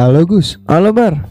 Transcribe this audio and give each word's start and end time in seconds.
Halo 0.00 0.24
Gus, 0.24 0.56
Halo 0.64 0.96
Bar, 0.96 1.28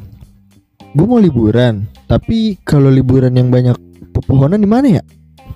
gue 0.93 1.05
mau 1.09 1.17
liburan. 1.17 1.89
Tapi 2.05 2.57
kalau 2.65 2.89
liburan 2.93 3.33
yang 3.33 3.49
banyak 3.53 3.77
pepohonan 4.13 4.61
di 4.61 4.69
mana 4.69 5.01
ya? 5.01 5.03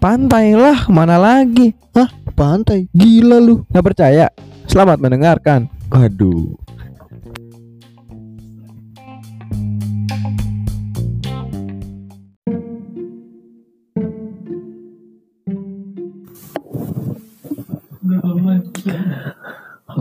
pantai 0.03 0.51
lah, 0.51 0.83
mana 0.91 1.15
lagi? 1.15 1.71
Hah, 1.95 2.11
pantai. 2.35 2.91
Gila 2.91 3.39
lu. 3.39 3.63
Gak 3.71 3.87
percaya? 3.87 4.27
Selamat 4.67 4.99
mendengarkan. 4.99 5.71
Aduh. 5.87 6.59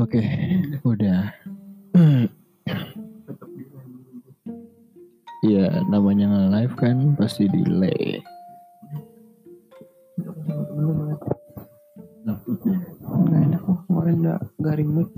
Oke, 0.03 0.23
udah. 0.83 1.31
Ya, 5.47 5.67
namanya 5.87 6.27
nge-live 6.27 6.75
kan 6.75 6.97
pasti 7.15 7.47
delay. 7.47 8.19
Nggak 13.23 13.41
enak 13.47 13.61
kok, 13.63 13.79
kemarin 13.87 14.17
gak, 14.27 14.41
gak 14.59 14.77
remote. 14.83 15.13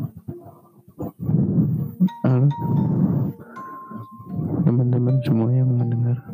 Halo 2.24 2.48
teman-teman 4.64 5.20
semua 5.20 5.52
yang 5.52 5.68
mendengar 5.68 6.24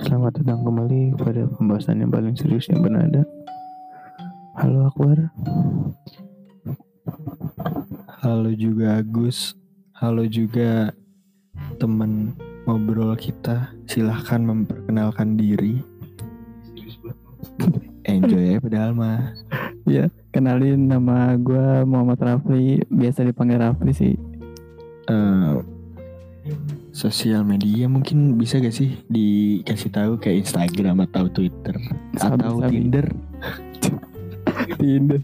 Selamat 0.00 0.40
datang 0.40 0.64
kembali 0.64 1.12
kepada 1.16 1.42
pembahasan 1.52 2.00
yang 2.00 2.08
paling 2.08 2.32
serius 2.32 2.68
yang 2.72 2.80
bernada 2.80 3.28
Halo 4.56 4.88
Akbar 4.88 5.28
Halo 8.24 8.56
juga 8.56 9.04
Agus. 9.04 9.52
Halo 10.00 10.24
juga 10.24 10.96
teman 11.76 12.32
ngobrol 12.64 13.12
kita. 13.20 13.68
Silahkan 13.84 14.40
memperkenalkan 14.40 15.36
diri. 15.36 15.84
Enjoy 18.08 18.56
ya 18.56 18.64
padahal 18.64 18.96
mah. 18.96 19.28
Ya, 19.84 20.08
kenalin 20.32 20.88
nama 20.88 21.36
gue 21.36 21.84
Muhammad 21.84 22.16
Rafli, 22.16 22.80
biasa 22.88 23.28
dipanggil 23.28 23.60
Rafli 23.60 23.92
sih. 23.92 24.16
eh, 25.04 25.52
sosial 26.96 27.44
media 27.44 27.92
mungkin 27.92 28.40
bisa 28.40 28.56
gak 28.56 28.72
sih 28.72 29.04
dikasih 29.04 29.92
tahu 29.92 30.16
kayak 30.16 30.48
Instagram 30.48 31.04
atau 31.12 31.28
Twitter? 31.28 31.76
Sabi, 32.16 32.40
atau 32.40 32.56
sabi. 32.56 32.72
Tinder? 32.72 33.06
Tinder. 34.80 35.20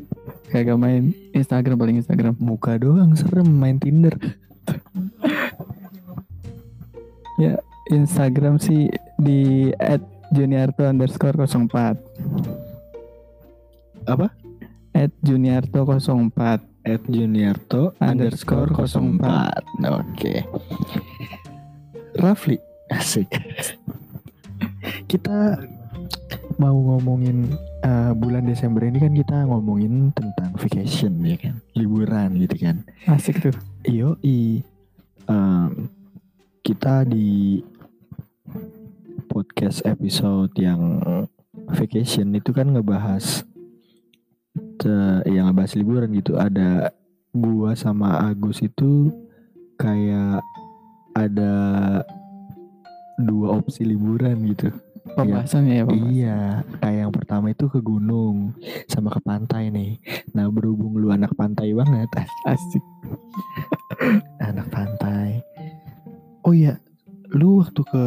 Kagak 0.51 0.79
main 0.79 1.15
Instagram 1.31 1.79
paling 1.79 2.03
Instagram. 2.03 2.35
muka 2.43 2.75
doang 2.77 3.15
serem 3.15 3.47
main 3.47 3.79
Tinder. 3.79 4.19
Instagram 7.91 8.63
sih 8.63 8.87
di 9.19 9.71
@juniarto 10.31 10.87
underscore 10.87 11.35
04 11.43 11.99
apa? 14.07 14.31
At 14.95 15.11
juniarto 15.23 15.83
04 15.87 16.71
at 16.87 17.03
Juniarto 17.07 17.93
Underscore 18.01 18.73
underscore 18.73 18.89
04 18.89 19.53
oke. 20.01 20.35
Rafli 22.17 22.57
asik. 22.89 23.29
Kita 25.05 25.61
mau 26.57 26.75
ngomongin 26.75 27.53
eh, 27.85 28.13
bulan 28.17 28.45
Desember 28.47 28.85
ini 28.85 28.99
kan 29.01 29.13
kita 29.13 29.37
ngomongin 29.49 30.13
tentang 30.13 30.55
vacation 30.57 31.13
ya 31.25 31.37
kan 31.41 31.55
liburan 31.77 32.37
gitu 32.41 32.57
kan 32.61 32.85
asik 33.09 33.41
tuh 33.41 33.57
Iyo 33.81 34.21
i 34.21 34.61
kita 36.61 37.07
di 37.07 37.63
podcast 39.31 39.87
episode 39.87 40.51
yang 40.59 40.99
vacation 41.71 42.35
itu 42.35 42.51
kan 42.51 42.75
ngebahas 42.75 43.47
yang 45.29 45.51
ngebahas 45.51 45.73
liburan 45.77 46.11
gitu. 46.17 46.41
Ada 46.41 46.91
gua 47.31 47.77
sama 47.77 48.17
Agus 48.27 48.65
itu 48.65 49.13
kayak 49.77 50.43
ada 51.15 51.55
dua 53.21 53.61
opsi 53.61 53.85
liburan 53.85 54.41
gitu. 54.51 54.73
Pembahasannya 55.17 55.75
ya 55.81 55.85
pembahasan. 55.87 56.15
Iya, 56.15 56.39
kayak 56.81 56.99
yang 57.07 57.13
pertama 57.13 57.47
itu 57.51 57.65
ke 57.67 57.81
gunung 57.81 58.53
sama 58.87 59.09
ke 59.11 59.21
pantai 59.23 59.73
nih. 59.73 59.97
Nah 60.37 60.47
berhubung 60.53 60.97
lu 61.01 61.09
anak 61.11 61.33
pantai 61.35 61.73
banget, 61.73 62.09
asik 62.47 62.85
anak 64.49 64.67
pantai. 64.69 65.41
Oh 66.45 66.53
iya, 66.53 66.81
lu 67.33 67.61
waktu 67.65 67.81
ke 67.85 68.05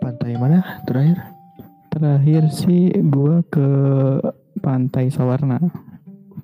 pantai 0.00 0.34
mana 0.38 0.82
terakhir? 0.86 1.18
terakhir 1.90 2.46
sih 2.54 2.94
gua 3.10 3.42
ke 3.50 3.66
pantai 4.62 5.10
Sawarna 5.10 5.58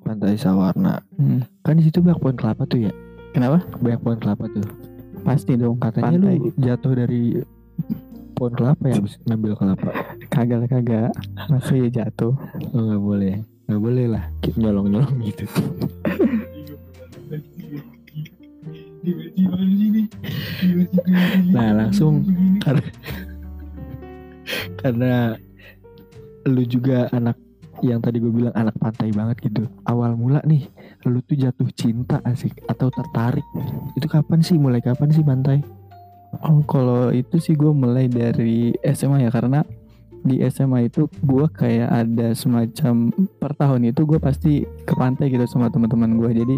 Pantai 0.03 0.35
Sawarna. 0.35 0.99
Hmm. 1.15 1.47
Kan 1.63 1.79
di 1.79 1.87
situ 1.87 2.03
banyak 2.03 2.19
pohon 2.19 2.35
kelapa 2.35 2.67
tuh 2.67 2.83
ya. 2.83 2.93
kenapa 3.31 3.63
Banyak 3.79 4.01
pohon 4.03 4.19
kelapa 4.19 4.51
tuh. 4.51 4.67
pasti 5.23 5.59
dong 5.59 5.79
Katanya 5.79 6.19
pantai 6.19 6.39
lu 6.39 6.51
jatuh 6.55 6.93
dari 6.95 7.23
pohon 8.37 8.53
kelapa 8.53 8.85
ya 8.93 9.01
ngambil 9.25 9.57
kelapa. 9.57 9.91
kagak 10.29 10.69
kagak 10.69 11.11
masih 11.49 11.89
jatuh 11.89 12.37
Oh 12.77 12.81
nggak 12.85 13.03
boleh, 13.03 13.35
nggak 13.67 13.81
boleh 13.81 14.07
lah 14.13 14.25
nyolong 14.61 14.93
nyolong 14.93 15.17
gitu. 15.25 15.49
Nah 21.51 21.69
langsung 21.73 22.27
karena 22.61 22.91
karena 24.83 25.13
lu 26.47 26.63
juga 26.69 27.11
anak 27.11 27.41
yang 27.85 28.01
tadi 28.01 28.23
gue 28.23 28.33
bilang 28.33 28.55
anak 28.57 28.77
pantai 28.81 29.13
banget 29.13 29.37
gitu. 29.51 29.69
Awal 29.85 30.17
mula 30.17 30.41
nih, 30.49 30.65
lu 31.05 31.21
tuh 31.25 31.37
jatuh 31.37 31.69
cinta 31.77 32.25
asik 32.25 32.57
atau 32.71 32.89
tertarik. 32.89 33.45
Itu 33.99 34.09
kapan 34.09 34.41
sih? 34.41 34.57
Mulai 34.57 34.81
kapan 34.81 35.13
sih 35.13 35.21
pantai? 35.21 35.61
Oh 36.43 36.61
kalau 36.67 37.11
itu 37.15 37.37
sih 37.39 37.55
gue 37.55 37.73
mulai 37.73 38.11
dari 38.11 38.75
SMA 38.83 39.27
ya 39.27 39.31
karena 39.31 39.63
di 40.27 40.43
SMA 40.51 40.91
itu 40.91 41.07
gue 41.23 41.47
kayak 41.55 41.87
ada 41.87 42.35
semacam 42.35 43.15
per 43.39 43.55
tahun 43.55 43.95
itu 43.95 44.03
gue 44.03 44.19
pasti 44.19 44.67
ke 44.67 44.95
pantai 44.99 45.31
gitu 45.31 45.47
sama 45.47 45.71
teman-teman 45.71 46.19
gue 46.19 46.31
jadi 46.43 46.57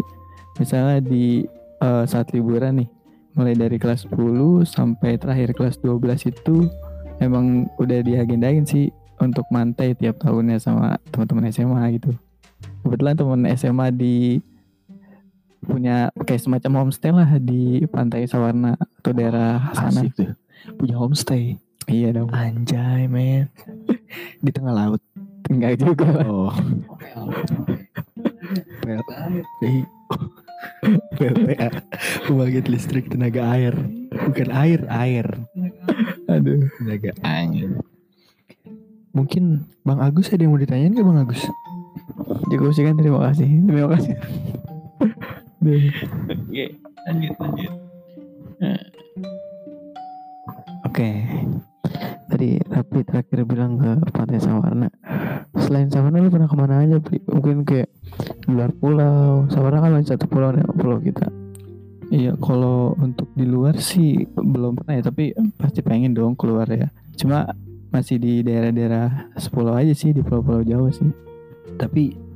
misalnya 0.57 0.99
di 1.05 1.45
eh, 1.79 2.03
saat 2.09 2.33
liburan 2.33 2.81
nih 2.81 2.89
mulai 3.37 3.53
dari 3.53 3.77
kelas 3.77 4.09
10 4.09 4.65
sampai 4.65 5.21
terakhir 5.21 5.53
kelas 5.53 5.77
12 5.85 6.33
itu 6.33 6.65
emang 7.21 7.69
udah 7.77 8.01
diagendain 8.01 8.65
sih 8.65 8.89
untuk 9.19 9.45
mantai 9.51 9.93
tiap 9.93 10.17
tahunnya 10.19 10.57
sama 10.57 10.95
teman-teman 11.11 11.51
SMA 11.51 11.99
gitu. 11.99 12.15
Kebetulan 12.83 13.15
teman 13.19 13.41
SMA 13.55 13.87
di 13.91 14.39
punya 15.69 16.09
kayak 16.25 16.41
semacam 16.41 16.83
homestay 16.83 17.13
lah 17.13 17.29
di 17.37 17.85
pantai 17.85 18.25
Sawarna 18.25 18.73
atau 18.73 19.13
daerah 19.13 19.69
sana 19.77 20.01
Asik 20.01 20.11
tuh. 20.17 20.33
Punya 20.75 20.97
homestay. 20.97 21.61
iya 21.85 22.09
dong 22.09 22.33
Anjay 22.33 23.05
men. 23.05 23.53
Di 24.45 24.49
tengah 24.49 24.73
laut. 24.73 25.01
enggak 25.49 25.81
juga 25.81 26.05
lah. 26.09 26.25
Oh. 26.29 26.53
PL 28.81 29.01
PLTA 31.17 31.69
Pembangkit 32.25 32.65
listrik 32.69 33.09
tenaga 33.09 33.45
air 33.53 33.73
Bukan 34.09 34.49
air, 34.49 34.85
air 34.89 35.27
aduh 36.25 36.65
Tenaga 36.77 37.11
angin 37.21 37.77
Mungkin 39.13 39.65
Bang 39.85 40.01
Agus 40.01 40.29
ada 40.29 40.45
yang 40.45 40.53
mau 40.53 40.61
ditanyain 40.61 40.93
ke 40.93 41.01
Bang 41.01 41.17
Agus? 41.17 41.41
Cukup 42.49 42.73
sih 42.73 42.85
kan 42.85 42.97
terima 42.97 43.25
kasih 43.29 43.49
terima 43.65 43.89
kasih. 43.97 44.15
Oke, 45.59 46.65
lanjut 47.07 47.33
lanjut. 47.35 47.73
Oke. 50.87 51.09
Tadi 52.29 52.61
Rapi 52.61 52.99
terakhir 53.03 53.43
bilang 53.43 53.75
ke 53.81 54.13
Pantai 54.13 54.39
Sawarna. 54.39 54.87
Selain 55.57 55.89
Sawarna 55.89 56.21
lu 56.23 56.31
pernah 56.31 56.47
ke 56.47 56.55
mana 56.55 56.85
aja? 56.85 57.01
Pri? 57.01 57.19
Mungkin 57.25 57.65
kayak 57.67 57.89
di 58.45 58.51
luar 58.53 58.71
pulau. 58.77 59.49
Sawarna 59.49 59.83
kan 59.83 59.91
masih 59.97 60.15
satu 60.15 60.29
pulau 60.29 60.53
nih 60.53 60.63
pulau 60.77 61.01
kita. 61.01 61.27
Iya, 62.09 62.37
kalau 62.41 62.97
untuk 62.97 63.29
di 63.37 63.45
luar 63.45 63.77
sih 63.77 64.25
belum 64.33 64.81
pernah 64.81 64.97
ya, 64.97 65.03
tapi 65.09 65.33
pasti 65.57 65.83
pengen 65.85 66.15
dong 66.15 66.33
keluar 66.37 66.65
ya. 66.69 66.89
Cuma 67.17 67.49
masih 67.89 68.21
di 68.21 68.45
daerah-daerah 68.45 69.33
sepulau 69.37 69.73
aja 69.73 69.93
sih 69.93 70.13
di 70.13 70.21
pulau-pulau 70.21 70.61
Jawa 70.61 70.89
sih. 70.93 71.09
Tapi 71.77 72.28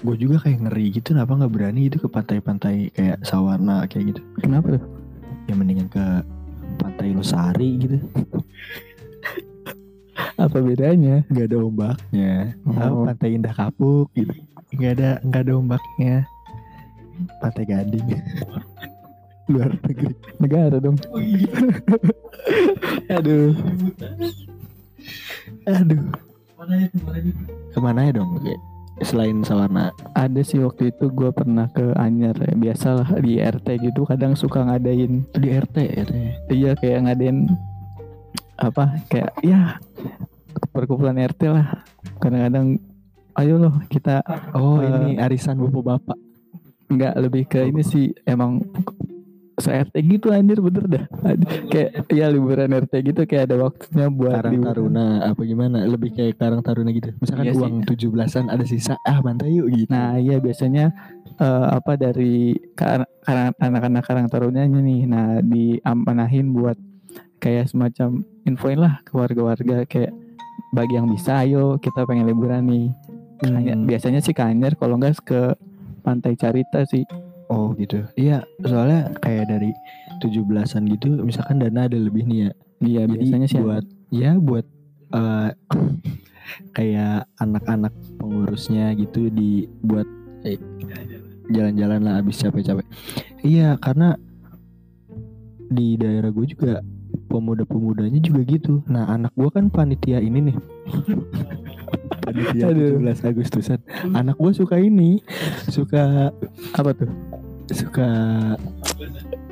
gue 0.00 0.16
juga 0.18 0.36
kayak 0.40 0.58
ngeri 0.62 0.86
gitu 0.92 1.12
kenapa 1.12 1.32
nggak 1.34 1.52
berani 1.52 1.80
gitu 1.86 2.02
ke 2.02 2.08
pantai-pantai 2.08 2.90
kayak 2.90 3.22
Sawarna 3.22 3.86
kayak 3.86 4.10
gitu 4.10 4.20
Kenapa 4.38 4.74
tuh? 4.74 4.82
ya 5.44 5.54
mendingan 5.54 5.86
ke 5.86 6.04
pantai 6.76 7.12
Losari 7.12 7.70
gitu 7.78 7.96
Apa 10.36 10.58
bedanya? 10.58 11.22
nggak 11.26 11.46
ada 11.46 11.58
ombaknya 11.60 12.32
Ah, 12.70 12.88
Oh. 12.88 13.04
pantai 13.04 13.34
indah 13.34 13.52
kapuk 13.52 14.08
gitu 14.12 14.32
nggak 14.70 14.92
ada 14.96 15.10
nggak 15.22 15.42
ada 15.44 15.52
ombaknya 15.54 16.14
pantai 17.38 17.64
gading 17.64 18.06
luar 19.50 19.74
negeri 19.82 20.14
Negara 20.38 20.76
dong. 20.78 20.94
aduh 23.10 23.50
aduh 25.64 26.02
Mana 26.54 26.74
itu? 26.78 26.96
Mana 27.00 27.18
itu? 27.18 27.30
ke 27.70 27.78
mana 27.78 28.00
ya 28.04 28.12
dong 28.14 28.30
selain 29.00 29.40
sawarna 29.42 29.90
Ada 30.12 30.40
sih 30.44 30.60
waktu 30.60 30.92
itu 30.92 31.08
gue 31.10 31.30
pernah 31.32 31.66
ke 31.72 31.96
Anyer 31.96 32.36
ya. 32.36 32.52
Biasalah 32.52 33.16
di 33.20 33.40
RT 33.40 33.66
gitu 33.80 34.04
kadang 34.04 34.36
suka 34.36 34.64
ngadain 34.66 35.24
di 35.36 35.48
RT 35.48 35.76
ya. 35.80 36.04
Iya 36.50 36.70
kayak 36.76 36.98
ngadain 37.08 37.48
apa 38.60 39.00
kayak 39.08 39.32
ya 39.40 39.80
perkumpulan 40.70 41.16
RT 41.16 41.42
lah. 41.48 41.84
Kadang-kadang 42.20 42.76
ayo 43.40 43.54
loh 43.56 43.74
kita 43.88 44.20
oh 44.52 44.82
Eh, 44.82 44.90
ini 44.90 45.12
arisan 45.16 45.56
bapak-bapak 45.56 46.18
nggak 46.90 47.14
lebih 47.22 47.44
ke 47.46 47.70
ini 47.70 47.86
sih 47.86 48.10
emang 48.26 48.66
se 49.60 49.70
RT 49.70 49.94
gitu 50.02 50.28
anjir 50.28 50.58
bener 50.58 50.84
dah. 50.84 51.04
Ad- 51.22 51.68
Kayak 51.68 51.90
ya 52.08 52.26
liburan 52.26 52.68
RT 52.74 52.92
gitu 53.04 53.20
kayak 53.22 53.44
ada 53.44 53.56
waktunya 53.60 54.06
buat 54.08 54.34
Karang 54.34 54.52
liburan. 54.52 54.68
Taruna 54.68 55.06
apa 55.24 55.40
gimana 55.42 55.78
lebih 55.84 56.10
kayak 56.10 56.34
Karang 56.34 56.60
Taruna 56.60 56.90
gitu 56.90 57.12
misalkan 57.16 57.44
Iya 57.44 57.54
uang 57.54 57.74
tujuh 57.84 58.08
belasan 58.08 58.46
ada 58.46 58.64
sisa 58.64 58.96
ah 59.00 59.18
bantai 59.18 59.54
yuk 59.54 59.68
gitu 59.70 59.88
Nah 59.88 60.16
iya 60.16 60.36
biasanya 60.36 60.90
eh, 61.36 61.66
apa 61.70 61.94
dari 61.94 62.52
ka- 62.72 63.04
karang- 63.20 63.56
anak-anak 63.56 64.02
Karang 64.02 64.26
Tarunanya 64.26 64.78
nih, 64.78 65.00
nah 65.04 65.38
diamanahin 65.40 66.50
buat 66.50 66.76
kayak 67.38 67.68
semacam 67.68 68.20
infoin 68.44 68.76
lah 68.76 69.00
ke 69.00 69.12
warga-warga 69.12 69.84
kayak 69.84 70.12
bagi 70.70 70.94
yang 70.94 71.06
bisa 71.06 71.40
ayo 71.40 71.76
kita 71.76 72.04
pengen 72.04 72.24
liburan 72.24 72.64
nih. 72.64 72.86
Hanya- 73.42 73.72
Hmm. 73.74 73.84
biasanya 73.84 74.20
sih 74.20 74.30
ke 74.30 74.42
Anyer 74.42 74.74
kalau 74.74 74.94
enggak 74.94 75.16
ke 75.18 75.56
Pantai 76.00 76.32
Carita 76.34 76.84
sih. 76.84 77.04
Oh 77.50 77.74
gitu 77.74 78.06
iya 78.14 78.46
soalnya 78.62 79.10
kayak 79.18 79.50
dari 79.50 79.74
tujuh 80.22 80.46
belasan 80.46 80.86
gitu 80.86 81.10
misalkan 81.20 81.58
dana 81.58 81.90
ada 81.90 81.98
lebih 81.98 82.24
nih 82.24 82.48
ya 82.48 82.52
Iya 82.80 83.04
biasanya 83.04 83.46
sih 83.48 83.60
buat 83.60 83.84
ya 84.08 84.40
buat 84.40 84.64
eh, 85.12 85.50
kayak 86.76 87.28
anak-anak 87.36 87.92
pengurusnya 88.16 88.96
gitu 88.96 89.28
dibuat 89.28 90.08
eh, 90.48 90.56
jalan-jalan 91.52 92.00
lah 92.00 92.24
abis 92.24 92.40
capek-capek. 92.40 92.88
Iya 93.44 93.76
karena 93.76 94.16
di 95.70 96.00
daerah 96.00 96.32
gue 96.32 96.46
juga 96.48 96.80
pemuda-pemudanya 97.28 98.18
juga 98.24 98.40
gitu. 98.48 98.80
Nah 98.88 99.12
anak 99.12 99.36
gue 99.36 99.50
kan 99.52 99.68
panitia 99.68 100.24
ini 100.24 100.50
nih. 100.50 100.56
panitia 102.24 102.72
Aduh. 102.72 102.96
17 102.96 103.28
Agustusan. 103.28 103.80
Anak 104.16 104.40
gue 104.40 104.52
suka 104.56 104.80
ini, 104.80 105.20
suka 105.68 106.32
apa 106.72 106.90
tuh? 106.96 107.29
Suka 107.72 108.08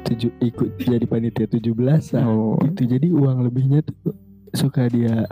tujuh 0.05 0.31
ikut 0.41 0.69
jadi 0.79 1.05
panitia 1.05 1.47
17 1.47 1.69
Oh, 2.25 2.59
gitu 2.65 2.83
jadi 2.87 3.07
uang 3.11 3.45
lebihnya 3.45 3.83
tuh 3.83 4.15
suka 4.51 4.89
dia 4.89 5.29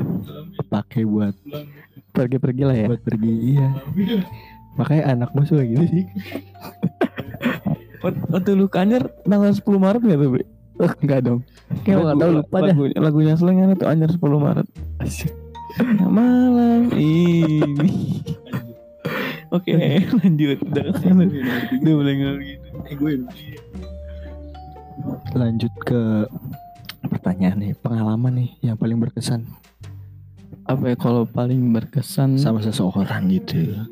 pakai 0.68 1.02
buat 1.02 1.32
pergi-pergi 2.12 2.62
lah 2.62 2.76
ya. 2.76 2.86
buat 2.88 3.02
pergi 3.02 3.32
iya 3.56 3.68
makanya 4.76 5.16
anak 5.16 5.32
gue 5.32 5.44
suka 5.44 5.62
gitu 5.64 5.84
sih 5.88 6.04
Waktu 8.06 8.54
lu 8.54 8.70
ke 8.70 8.78
Anyer 8.78 9.02
tanggal 9.26 9.50
10 9.50 9.66
Maret 9.66 9.98
nggak 9.98 10.20
tuh, 10.20 10.30
Bri? 10.30 10.44
Enggak 11.02 11.20
dong. 11.26 11.40
Kayak 11.82 11.96
nggak 12.04 12.16
tahu 12.20 12.30
lupa 12.38 12.56
dah. 12.56 12.66
lagunya, 12.70 12.96
lagunya 13.00 13.34
selengan 13.34 13.74
itu 13.74 13.82
anjir 13.82 14.10
10 14.14 14.20
Maret. 14.20 14.66
Nah, 15.96 16.06
malam 16.06 16.92
ini. 16.94 18.22
Oke, 19.50 19.74
lanjut. 20.22 20.58
Udah, 20.62 20.84
udah 20.92 21.92
mulai 21.96 22.14
ngomong 22.14 22.55
gitu. 22.84 23.24
lanjut 25.36 25.72
ke 25.84 26.02
pertanyaan 27.06 27.56
nih 27.60 27.72
pengalaman 27.78 28.32
nih 28.42 28.50
yang 28.72 28.76
paling 28.76 28.98
berkesan. 28.98 29.46
Apa 30.66 30.92
ya 30.92 30.96
kalau 30.98 31.22
paling 31.28 31.60
berkesan? 31.70 32.40
Sama 32.40 32.58
seseorang 32.64 33.30
gitu. 33.30 33.86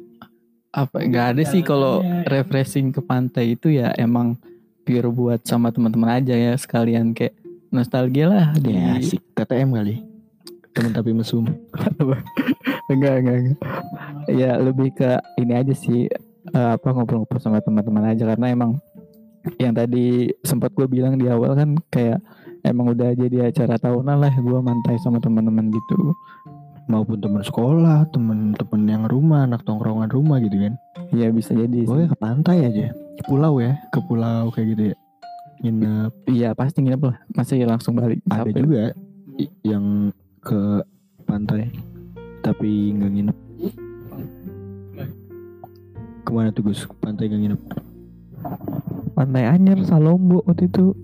Apa 0.74 1.06
nggak 1.06 1.26
ada 1.38 1.42
sih 1.46 1.62
kalau 1.62 2.02
refreshing 2.26 2.90
ke 2.90 2.98
pantai 2.98 3.54
itu 3.54 3.70
ya 3.70 3.94
emang 3.94 4.34
pure 4.82 5.06
buat 5.12 5.40
sama 5.46 5.70
teman-teman 5.70 6.18
aja 6.18 6.34
ya 6.34 6.52
sekalian 6.58 7.14
kayak 7.14 7.38
nostalgia 7.70 8.26
lah. 8.26 8.46
Di 8.58 8.74
ya 8.74 8.98
asik. 8.98 9.22
TTM 9.38 9.70
kali. 9.70 9.96
Temen 10.74 10.90
tapi 10.90 11.14
mesum. 11.14 11.46
Enggak 12.90 13.24
enggak 13.24 13.36
enggak 13.40 13.58
ya 14.30 14.56
lebih 14.56 14.92
ke 14.94 15.20
ini 15.40 15.52
aja 15.52 15.74
sih 15.76 16.08
eh, 16.54 16.70
apa 16.78 16.88
ngobrol-ngobrol 16.94 17.42
sama 17.42 17.58
teman-teman 17.60 18.14
aja. 18.14 18.24
Karena 18.30 18.46
emang 18.54 18.78
yang 19.60 19.76
tadi 19.76 20.32
sempat 20.40 20.72
gue 20.72 20.88
bilang 20.88 21.20
di 21.20 21.28
awal 21.28 21.52
kan 21.52 21.76
kayak 21.92 22.22
emang 22.64 22.96
udah 22.96 23.12
jadi 23.12 23.52
acara 23.52 23.76
tahunan 23.76 24.16
lah 24.16 24.32
gue 24.32 24.58
mantai 24.62 24.96
sama 25.02 25.20
teman-teman 25.20 25.68
gitu. 25.68 26.14
Maupun 26.84 27.16
temen 27.16 27.40
sekolah 27.40 28.08
temen-temen 28.12 28.82
yang 28.84 29.04
rumah 29.08 29.48
anak 29.48 29.64
tongkrongan 29.64 30.08
rumah 30.12 30.40
gitu 30.40 30.56
kan. 30.68 30.76
Ya 31.12 31.32
bisa 31.32 31.56
jadi 31.56 31.84
sih. 31.84 31.88
Pokoknya 31.88 32.08
ke 32.12 32.18
pantai 32.20 32.56
aja. 32.64 32.86
Ke 32.92 33.22
pulau 33.28 33.60
ya 33.60 33.76
ke 33.92 34.00
pulau 34.04 34.52
kayak 34.52 34.66
gitu 34.76 34.82
ya. 34.92 34.96
Nginep. 35.64 36.12
Iya 36.28 36.48
pasti 36.52 36.84
nginep 36.84 37.02
lah. 37.04 37.16
Masih 37.32 37.64
langsung 37.64 37.96
balik. 37.96 38.20
Ada 38.28 38.52
juga 38.52 38.92
i- 39.40 39.54
yang 39.64 40.12
ke 40.44 40.84
pantai 41.24 41.72
tapi 42.44 42.92
nggak 42.92 43.12
nginep 43.16 43.36
ke 46.24 46.30
mana 46.32 46.50
tuh 46.50 46.72
Gus? 46.72 46.88
Pantai 47.04 47.28
nggak 47.28 47.40
nginep 47.40 47.60
Pantai 49.14 49.44
Anyer, 49.46 49.78
Salombo 49.86 50.42
waktu 50.48 50.66
itu. 50.66 50.96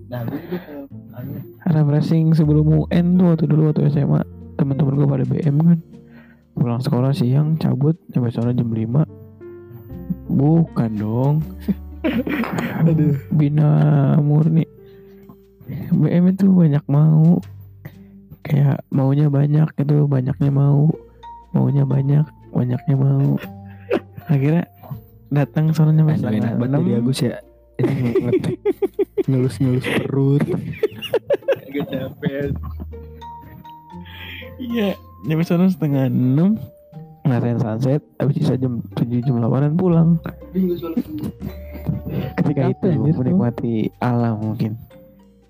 Refreshing 1.63 2.33
sebelum 2.35 2.85
UN 2.85 3.15
tuh 3.15 3.25
waktu 3.33 3.45
dulu 3.47 3.71
waktu 3.71 3.87
SMA 3.93 4.21
teman-teman 4.59 4.93
gue 4.99 5.07
pada 5.07 5.25
BM 5.25 5.55
kan. 5.61 5.79
Pulang 6.57 6.81
sekolah 6.83 7.15
siang 7.15 7.55
cabut 7.55 7.95
sampai 8.11 8.33
sore 8.33 8.51
jam 8.51 8.67
5 8.67 9.21
bukan 10.31 10.91
dong. 10.95 11.35
Aduh. 12.87 13.15
Bina 13.35 13.69
murni. 14.19 14.65
BM 15.91 16.33
itu 16.33 16.49
banyak 16.51 16.83
mau. 16.87 17.39
Kayak 18.41 18.81
maunya 18.89 19.27
banyak 19.29 19.69
itu 19.77 19.95
banyaknya 20.07 20.51
mau. 20.51 20.89
Maunya 21.53 21.83
banyak 21.83 22.25
banyaknya 22.51 22.95
mau. 22.95 23.37
Akhirnya 24.31 24.70
datang 25.31 25.71
soalnya 25.71 26.03
Aduh, 26.03 26.27
enak 26.27 26.59
banget 26.59 26.79
jadi 26.83 26.91
Agus 26.99 27.19
ya 27.23 27.39
ini 27.79 28.11
ngetek 28.19 28.57
ngelus-ngelus 29.25 29.87
perut 30.03 30.43
Agak 31.71 31.87
capek. 31.87 32.51
Iya, 34.59 34.99
nyampe 35.25 35.43
sana 35.47 35.71
setengah 35.71 36.11
enam. 36.11 36.59
ngeliatin 37.21 37.61
sunset 37.61 38.01
habis 38.17 38.41
sisa 38.41 38.57
jam 38.57 38.81
7 38.97 39.21
jam 39.21 39.37
8 39.39 39.77
pulang 39.77 40.17
Ketika 42.35 42.61
Apa 42.67 42.89
itu 42.91 43.13
menikmati 43.13 43.93
alam 44.01 44.41
mungkin. 44.41 44.75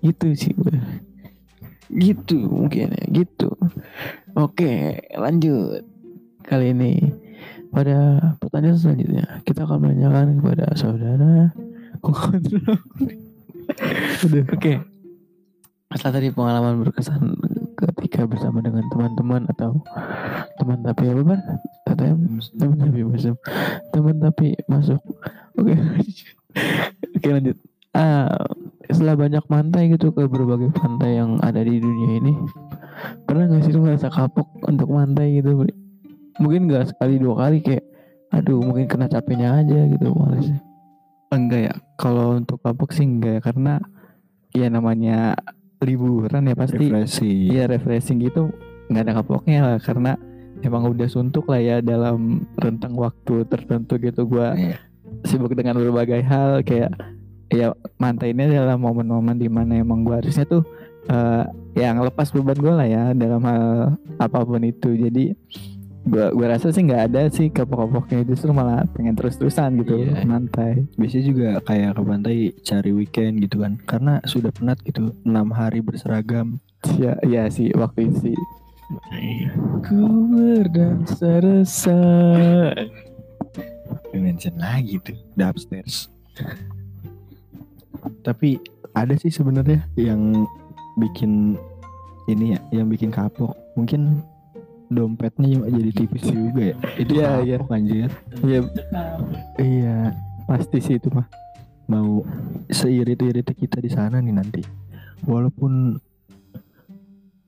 Gitu 0.04 0.36
sih 0.36 0.52
gue. 0.54 0.78
Gitu 1.90 2.38
mungkin 2.46 2.92
ya, 2.92 3.04
gitu. 3.10 3.50
Oke, 4.38 5.00
lanjut. 5.16 5.82
Kali 6.44 6.70
ini 6.76 7.08
pada 7.72 7.96
pertanyaan 8.38 8.78
selanjutnya 8.78 9.24
kita 9.46 9.64
akan 9.64 9.78
menanyakan 9.80 10.38
kepada 10.40 10.66
saudara. 10.76 11.52
Oke. 14.52 14.72
Setelah 15.92 16.12
tadi 16.16 16.28
pengalaman 16.32 16.80
berkesan 16.80 17.36
ketika 17.76 18.24
bersama 18.24 18.64
dengan 18.64 18.88
teman-teman 18.88 19.44
atau 19.52 19.84
teman 20.56 20.80
tapi 20.80 21.10
apa 21.12 21.22
bar? 21.22 21.40
TTM 21.84 22.18
teman 22.56 22.76
tapi 22.80 23.00
masuk 23.04 23.36
teman 23.92 24.16
tapi 24.22 24.46
masuk. 24.70 25.00
Oke. 25.58 25.74
Oke 27.16 27.28
lanjut. 27.28 27.56
Ah, 27.92 28.32
setelah 28.88 29.20
banyak 29.20 29.44
pantai 29.44 29.92
gitu 29.92 30.16
ke 30.16 30.24
berbagai 30.24 30.72
pantai 30.72 31.20
yang 31.20 31.36
ada 31.44 31.60
di 31.60 31.76
dunia 31.76 32.24
ini, 32.24 32.32
pernah 33.28 33.52
nggak 33.52 33.68
sih 33.68 33.72
lu 33.76 33.84
ngerasa 33.84 34.08
kapok 34.08 34.48
untuk 34.64 34.88
pantai 34.88 35.44
gitu? 35.44 35.68
Mungkin 36.38 36.68
nggak 36.68 36.94
sekali 36.94 37.16
dua 37.16 37.34
kali 37.36 37.58
kayak, 37.60 37.84
aduh 38.30 38.60
mungkin 38.60 38.86
kena 38.86 39.06
capeknya 39.06 39.60
aja 39.60 39.78
gitu 39.88 40.08
malesnya. 40.12 40.60
enggak 41.28 41.60
ya 41.64 41.74
kalau 41.96 42.36
untuk 42.36 42.60
kapok 42.60 42.92
sih 42.92 43.08
enggak 43.08 43.32
ya 43.36 43.40
karena 43.40 43.74
ya 44.52 44.68
namanya 44.68 45.32
liburan 45.80 46.44
ya 46.44 46.52
pasti 46.52 46.92
refreshing 46.92 47.48
Iya 47.48 47.64
refreshing 47.66 48.20
gitu 48.20 48.52
nggak 48.86 49.02
ada 49.02 49.12
kapoknya 49.16 49.58
lah 49.64 49.76
karena 49.80 50.12
emang 50.60 50.92
udah 50.92 51.08
suntuk 51.08 51.48
lah 51.48 51.56
ya 51.56 51.80
dalam 51.80 52.44
rentang 52.54 52.92
waktu 52.94 53.48
tertentu 53.48 53.96
gitu 53.96 54.28
gua 54.28 54.52
Iya. 54.52 54.76
sibuk 55.24 55.56
dengan 55.56 55.80
berbagai 55.80 56.20
hal 56.20 56.60
kayak 56.60 56.92
ya 57.48 57.72
mantai 57.96 58.36
ini 58.36 58.52
adalah 58.52 58.76
momen-momen 58.76 59.36
di 59.36 59.48
mana 59.48 59.80
emang 59.80 60.04
gua 60.04 60.20
harusnya 60.20 60.44
tuh 60.44 60.68
eh 61.08 61.44
yang 61.74 61.96
lepas 61.98 62.28
beban 62.28 62.54
gue 62.54 62.70
lah 62.70 62.84
ya 62.84 63.04
dalam 63.10 63.40
hal 63.42 63.64
apa 64.20 64.44
pun 64.44 64.60
itu 64.60 64.92
jadi 64.92 65.32
gua 66.02 66.34
gua 66.34 66.46
rasa 66.58 66.74
sih 66.74 66.82
nggak 66.82 67.02
ada 67.12 67.22
sih 67.30 67.46
kapok-kapoknya 67.48 68.26
justru 68.26 68.50
malah 68.50 68.82
pengen 68.90 69.14
terus-terusan 69.14 69.78
gitu 69.86 70.02
Iya. 70.02 70.26
mantai 70.26 70.86
Biasanya 70.98 71.24
juga 71.24 71.48
kayak 71.62 71.90
ke 71.94 72.02
pantai 72.02 72.36
cari 72.66 72.90
weekend 72.90 73.34
gitu 73.42 73.62
kan. 73.62 73.78
Karena 73.86 74.18
sudah 74.26 74.50
penat 74.50 74.82
gitu. 74.82 75.14
enam 75.22 75.54
hari 75.54 75.78
berseragam. 75.78 76.58
ya 76.98 77.14
ya 77.22 77.46
sih 77.46 77.70
waktu 77.78 78.10
itu 78.10 78.34
sih 78.34 78.38
Ku 79.86 80.02
berdansa 80.34 81.38
rasa. 81.40 81.96
Mention 84.12 84.58
lagi 84.60 85.00
tuh. 85.00 85.16
Udah 85.38 85.48
upstairs. 85.54 86.10
Tapi 88.26 88.60
ada 88.92 89.14
sih 89.16 89.32
sebenarnya 89.32 89.86
yang 89.96 90.44
bikin 91.00 91.56
ini 92.28 92.54
ya, 92.54 92.60
yang 92.74 92.92
bikin 92.92 93.08
kapok. 93.08 93.56
Mungkin 93.78 94.20
dompetnya 94.92 95.48
juga 95.48 95.66
jadi 95.72 95.90
tipis 95.96 96.24
juga 96.28 96.62
ya. 96.72 96.76
Itu 97.00 97.12
Iya, 97.16 97.30
iya. 97.42 97.58
anjir. 97.66 98.10
ya 98.44 98.60
Iya, 99.58 99.96
pasti 100.44 100.78
sih 100.84 100.96
itu 101.00 101.08
mah 101.10 101.26
mau 101.88 102.22
seirit-irit 102.70 103.48
kita 103.56 103.80
di 103.80 103.90
sana 103.90 104.20
nih 104.20 104.34
nanti. 104.36 104.62
Walaupun 105.24 105.96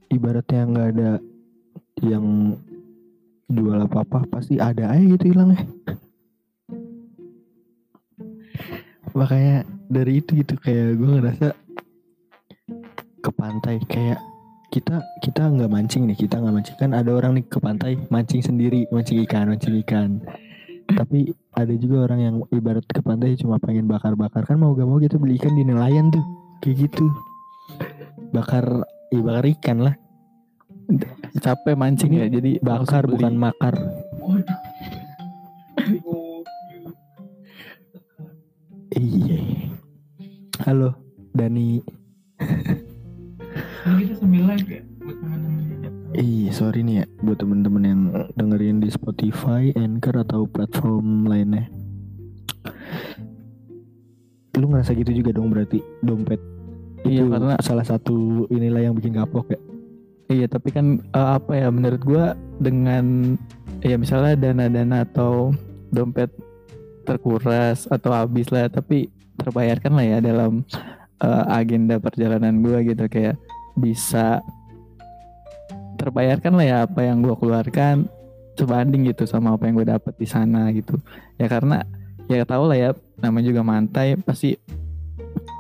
ibaratnya 0.08 0.62
nggak 0.64 0.88
ada 0.96 1.10
yang 2.02 2.56
jual 3.48 3.78
apa-apa, 3.84 4.24
pasti 4.28 4.56
ada 4.58 4.90
aja 4.90 5.04
gitu 5.04 5.30
hilangnya. 5.30 5.62
Makanya 9.14 9.62
dari 9.86 10.18
itu 10.18 10.42
gitu 10.42 10.58
kayak 10.58 10.98
gue 10.98 11.08
ngerasa 11.18 11.48
ke 13.22 13.30
pantai 13.32 13.78
kayak 13.86 14.18
kita 14.74 14.98
kita 15.22 15.54
nggak 15.54 15.70
mancing 15.70 16.10
nih 16.10 16.18
kita 16.18 16.42
nggak 16.42 16.50
mancing. 16.50 16.74
Kan 16.74 16.90
ada 16.98 17.14
orang 17.14 17.38
nih 17.38 17.46
ke 17.46 17.62
pantai 17.62 17.94
mancing 18.10 18.42
sendiri 18.42 18.90
mancing 18.90 19.22
ikan 19.22 19.46
mancing 19.46 19.78
ikan. 19.86 20.18
Tapi 20.90 21.30
ada 21.54 21.70
juga 21.78 22.10
orang 22.10 22.20
yang 22.20 22.36
ibarat 22.50 22.82
ke 22.90 22.98
pantai 22.98 23.38
cuma 23.38 23.62
pengen 23.62 23.86
bakar-bakar. 23.86 24.42
Kan 24.42 24.58
mau 24.58 24.74
gak 24.74 24.90
mau 24.90 24.98
gitu 24.98 25.22
beli 25.22 25.38
ikan 25.38 25.54
di 25.54 25.62
nelayan 25.62 26.10
tuh 26.10 26.26
kayak 26.58 26.90
gitu. 26.90 27.06
Bakar 28.34 28.82
ya 29.14 29.20
bakar 29.22 29.46
ikan 29.54 29.78
lah. 29.78 29.94
Capek 31.38 31.78
mancing 31.78 32.18
ya 32.18 32.26
jadi 32.26 32.58
bakar 32.58 33.06
beli. 33.06 33.14
bukan 33.14 33.34
makar. 33.38 33.74
Iya. 38.90 39.38
Halo 40.66 40.98
Dani 41.34 41.82
Ini 43.84 44.00
kita 44.00 44.14
sambil 44.16 44.42
live 44.48 44.68
ya 44.70 44.82
buat 44.98 45.16
teman-teman 45.20 45.62
yang 45.84 45.94
Iya 46.14 46.50
sorry 46.54 46.80
nih 46.80 46.94
ya 47.02 47.06
buat 47.20 47.38
temen-temen 47.38 47.82
yang 47.82 48.00
dengerin 48.32 48.78
di 48.78 48.88
Spotify, 48.88 49.74
Anchor 49.74 50.22
atau 50.22 50.46
platform 50.46 51.26
lainnya. 51.26 51.66
Lu 54.54 54.70
ngerasa 54.70 54.94
gitu 54.94 55.10
juga 55.12 55.34
dong 55.34 55.50
berarti 55.50 55.82
dompet 56.00 56.38
Iya, 57.04 57.28
itu 57.28 57.36
karena- 57.36 57.60
salah 57.60 57.84
satu 57.84 58.48
inilah 58.48 58.80
yang 58.80 58.96
bikin 58.96 59.12
kapok 59.12 59.52
ya. 59.52 59.60
Iya 60.32 60.46
tapi 60.48 60.72
kan 60.72 61.04
eh, 61.04 61.28
apa 61.36 61.52
ya 61.52 61.68
menurut 61.68 62.00
gua 62.00 62.32
dengan 62.56 63.36
ya 63.84 64.00
misalnya 64.00 64.40
dana-dana 64.40 65.04
atau 65.04 65.52
dompet 65.92 66.32
terkuras 67.04 67.84
atau 67.92 68.16
habis 68.16 68.48
lah 68.48 68.72
tapi 68.72 69.12
terbayarkan 69.36 69.92
lah 69.92 70.06
ya 70.06 70.18
dalam 70.24 70.64
eh, 71.20 71.44
agenda 71.52 72.00
perjalanan 72.00 72.64
gua 72.64 72.80
gitu 72.80 73.04
kayak 73.04 73.36
bisa 73.74 74.40
terbayarkan 75.96 76.52
lah 76.58 76.66
ya 76.66 76.76
apa 76.86 77.00
yang 77.06 77.22
gua 77.22 77.34
keluarkan 77.38 78.06
sebanding 78.54 79.10
gitu 79.10 79.26
sama 79.26 79.58
apa 79.58 79.66
yang 79.66 79.74
gue 79.82 79.88
dapat 79.90 80.14
di 80.14 80.26
sana 80.30 80.70
gitu. 80.70 80.94
Ya 81.38 81.50
karena 81.50 81.82
ya 82.30 82.46
tau 82.46 82.70
lah 82.70 82.78
ya 82.78 82.90
namanya 83.18 83.50
juga 83.50 83.62
mantai 83.66 84.14
pasti 84.16 84.54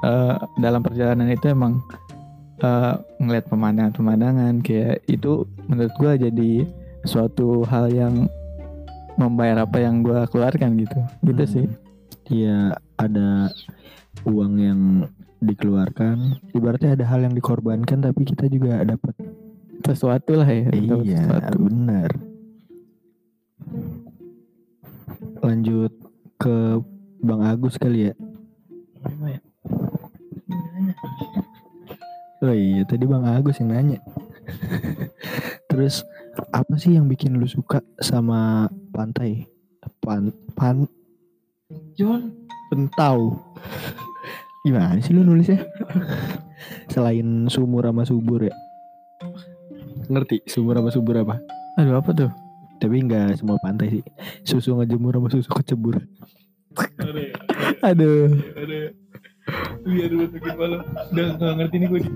eh, 0.04 0.34
dalam 0.62 0.80
perjalanan 0.82 1.26
itu 1.30 1.50
emang 1.50 1.82
eh, 2.62 2.94
ngeliat 3.18 3.50
pemandangan-pemandangan 3.50 4.62
kayak 4.62 5.02
itu 5.10 5.42
menurut 5.66 5.94
gua 5.98 6.14
jadi 6.14 6.66
suatu 7.04 7.66
hal 7.66 7.90
yang 7.90 8.30
membayar 9.18 9.66
apa 9.66 9.82
yang 9.82 10.02
gua 10.02 10.26
keluarkan 10.30 10.78
gitu. 10.78 10.98
Gitu 11.26 11.42
Hmm. 11.44 11.52
sih. 11.52 11.66
Iya 12.30 12.78
ada 12.96 13.50
uang 14.24 14.52
yang 14.56 14.80
dikeluarkan. 15.44 16.16
Ibaratnya 16.50 16.96
ada 16.96 17.04
hal 17.06 17.20
yang 17.22 17.34
dikorbankan 17.34 18.00
tapi 18.00 18.24
kita 18.24 18.48
juga 18.48 18.80
dapat. 18.82 19.14
sesuatu 19.84 20.32
lah 20.32 20.48
ya 20.48 20.72
Iya 20.72 20.96
sesuatu. 21.28 21.60
benar. 21.68 22.10
Lanjut 25.44 25.92
ke 26.40 26.80
Bang 27.20 27.44
Agus 27.44 27.76
kali 27.76 28.08
ya. 28.08 28.14
Ya? 29.28 29.40
Oh 32.40 32.52
iya 32.52 32.82
tadi 32.84 33.04
Bang 33.04 33.24
Agus 33.24 33.60
yang 33.60 33.76
nanya. 33.76 34.00
Terus 35.68 36.00
apa 36.48 36.76
sih 36.76 36.96
yang 36.96 37.04
bikin 37.04 37.36
lu 37.36 37.44
suka 37.44 37.84
sama 38.00 38.68
pantai? 38.88 39.44
Pan 40.00 40.32
pan 40.56 40.88
John 41.92 42.32
pentau. 42.68 43.36
Gimana 44.64 44.96
sih 45.04 45.12
lu 45.12 45.20
nulisnya? 45.22 45.60
Selain 46.92 47.46
sumur 47.52 47.84
sama 47.84 48.08
subur 48.08 48.48
ya. 48.48 48.54
Ngerti 50.08 50.40
sumur 50.48 50.80
sama 50.80 50.90
subur 50.90 51.20
apa? 51.20 51.36
aduh 51.74 51.98
apa 51.98 52.14
tuh 52.14 52.30
Tapi 52.78 53.02
nggak 53.04 53.36
semua 53.38 53.60
pantai 53.60 54.00
sih. 54.00 54.04
Susu 54.42 54.74
ngejemur 54.80 55.14
sama 55.14 55.28
susu 55.28 55.50
kecebur. 55.52 56.00
aduh 57.88 58.32
ada 58.56 58.78
biar 59.84 60.10
lu 60.10 60.24
bikin 60.32 60.54
malu 60.56 60.78
udah 61.12 61.26
gak 61.36 61.52
ngerti 61.60 61.76
nih 61.76 61.88
gue 61.92 62.00
di 62.00 62.10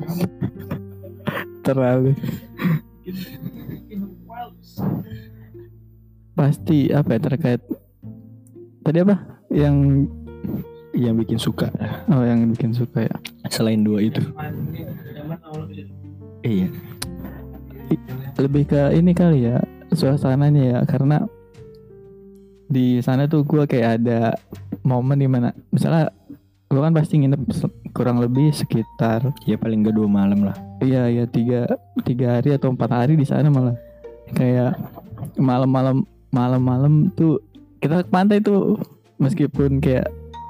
terlalu 1.60 2.12
pasti 6.32 6.88
apa 6.88 7.18
ya 7.18 7.20
terkait 7.20 7.62
tadi 8.80 8.98
apa 9.04 9.16
yang 9.52 10.08
Yang 10.98 11.14
bikin 11.22 11.38
suka 11.38 11.70
oh 12.10 12.26
yang 12.26 12.42
bikin 12.50 12.74
suka 12.74 13.06
ya 13.06 13.14
selain 13.46 13.86
dua 13.86 14.02
itu. 14.02 14.18
Iya. 16.42 16.68
lebih 18.38 18.66
ke 18.66 18.94
ini 18.94 19.14
kali 19.14 19.46
ya 19.46 19.58
suasananya 19.90 20.62
ya 20.62 20.78
karena 20.86 21.22
di 22.68 23.00
sana 23.00 23.24
tuh 23.24 23.42
gua 23.42 23.64
kayak 23.64 24.02
ada 24.02 24.36
momen 24.84 25.18
di 25.18 25.26
mana 25.26 25.50
misalnya 25.72 26.12
gua 26.68 26.86
kan 26.86 26.94
pasti 26.94 27.18
nginep 27.18 27.42
kurang 27.96 28.20
lebih 28.20 28.52
sekitar 28.52 29.32
Ya 29.48 29.56
paling 29.56 29.82
gak 29.82 29.96
dua 29.96 30.06
malam 30.06 30.44
lah. 30.44 30.54
iya 30.78 31.08
ya 31.08 31.24
tiga 31.26 31.64
tiga 32.04 32.38
hari 32.38 32.54
atau 32.54 32.70
empat 32.70 32.90
hari 32.92 33.14
di 33.16 33.24
sana 33.24 33.48
malah 33.48 33.74
kayak 34.36 34.76
malam-malam 35.34 36.04
malam-malam 36.30 37.08
tuh 37.16 37.40
kita 37.80 38.04
ke 38.04 38.10
pantai 38.12 38.38
tuh 38.44 38.76
meskipun 39.16 39.80
kayak 39.80 40.06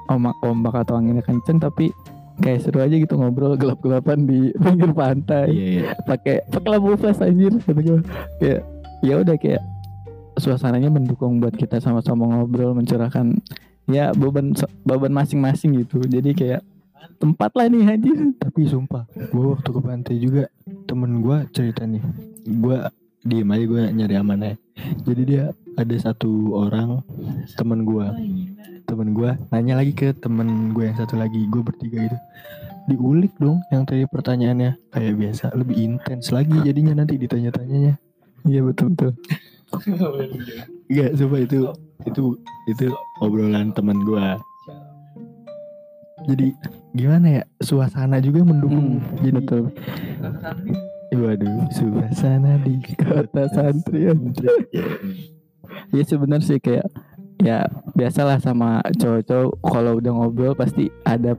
ombak 0.09 0.35
ombak 0.41 0.75
atau 0.85 0.97
anginnya 0.97 1.23
kenceng 1.23 1.61
tapi 1.61 1.93
kayak 2.39 2.63
seru 2.63 2.79
aja 2.79 2.95
gitu 2.95 3.19
ngobrol 3.19 3.53
gelap-gelapan 3.59 4.25
di 4.25 4.49
pinggir 4.63 4.91
pantai. 4.95 5.47
Iya 5.51 5.67
iya. 5.67 5.83
pakai 6.07 6.43
pakai 6.49 6.69
lampu 6.71 6.95
flash 6.97 7.21
anjir 7.21 7.53
kata 7.61 7.79
gue 7.83 7.99
kayak 8.41 8.61
ya 9.05 9.13
udah 9.21 9.35
kayak 9.39 9.63
suasananya 10.39 10.87
mendukung 10.87 11.43
buat 11.43 11.53
kita 11.53 11.83
sama-sama 11.83 12.25
ngobrol 12.25 12.71
mencurahkan 12.71 13.35
ya 13.91 14.15
beban 14.15 14.55
beban 14.87 15.13
masing-masing 15.13 15.83
gitu. 15.83 15.99
Jadi 16.07 16.31
kayak 16.33 16.61
tempat 17.19 17.51
lah 17.53 17.67
nih 17.67 17.83
anjir. 17.85 18.17
Tapi 18.39 18.61
sumpah, 18.71 19.03
gue 19.11 19.45
waktu 19.51 19.69
ke 19.69 19.79
pantai 19.83 20.15
juga 20.17 20.43
temen 20.87 21.19
gue 21.19 21.37
cerita 21.51 21.83
nih, 21.83 22.01
gue 22.47 22.77
diem 23.23 23.49
aja 23.51 23.65
gue 23.67 23.81
nyari 23.95 24.15
aman 24.15 24.39
aja. 24.45 24.55
Jadi 25.03 25.21
dia 25.27 25.43
ada 25.75 25.95
satu 25.99 26.55
orang 26.55 27.03
temen 27.59 27.83
gue, 27.83 28.07
temen 28.87 29.11
gue 29.11 29.31
nanya 29.51 29.79
lagi 29.79 29.91
ke 29.95 30.15
temen 30.15 30.71
gue 30.71 30.87
yang 30.87 30.97
satu 30.97 31.19
lagi, 31.19 31.43
gue 31.51 31.61
bertiga 31.63 32.07
gitu. 32.07 32.17
Diulik 32.89 33.35
dong 33.37 33.61
yang 33.69 33.85
tadi 33.85 34.07
pertanyaannya 34.09 34.79
kayak 34.89 35.13
biasa, 35.19 35.53
lebih 35.53 35.77
intens 35.77 36.31
lagi 36.33 36.55
jadinya 36.63 37.03
nanti 37.03 37.19
ditanya-tanyanya. 37.19 37.99
iya 38.47 38.63
betul 38.63 38.95
betul 38.95 39.13
Enggak, 40.89 41.11
coba 41.21 41.35
itu 41.45 41.59
itu 42.07 42.23
itu 42.65 42.85
obrolan 43.21 43.69
temen 43.75 44.01
gue. 44.01 44.25
Jadi 46.25 46.47
gimana 46.97 47.41
ya 47.41 47.43
suasana 47.61 48.17
juga 48.17 48.41
mendukung. 48.43 48.97
Hmm, 48.97 49.17
Jadi 49.21 49.31
betul 49.37 49.61
Waduh, 51.09 51.65
suasana 51.73 52.61
di 52.61 52.77
kota 52.93 53.49
santri 53.49 54.13
ya 55.89 56.03
sebenarnya 56.05 56.45
sih 56.45 56.61
kayak 56.61 56.85
ya 57.41 57.65
biasalah 57.97 58.37
sama 58.37 58.83
cowok-cowok 58.99 59.53
kalau 59.63 59.97
udah 59.97 60.11
ngobrol 60.13 60.53
pasti 60.53 60.91
ada 61.07 61.33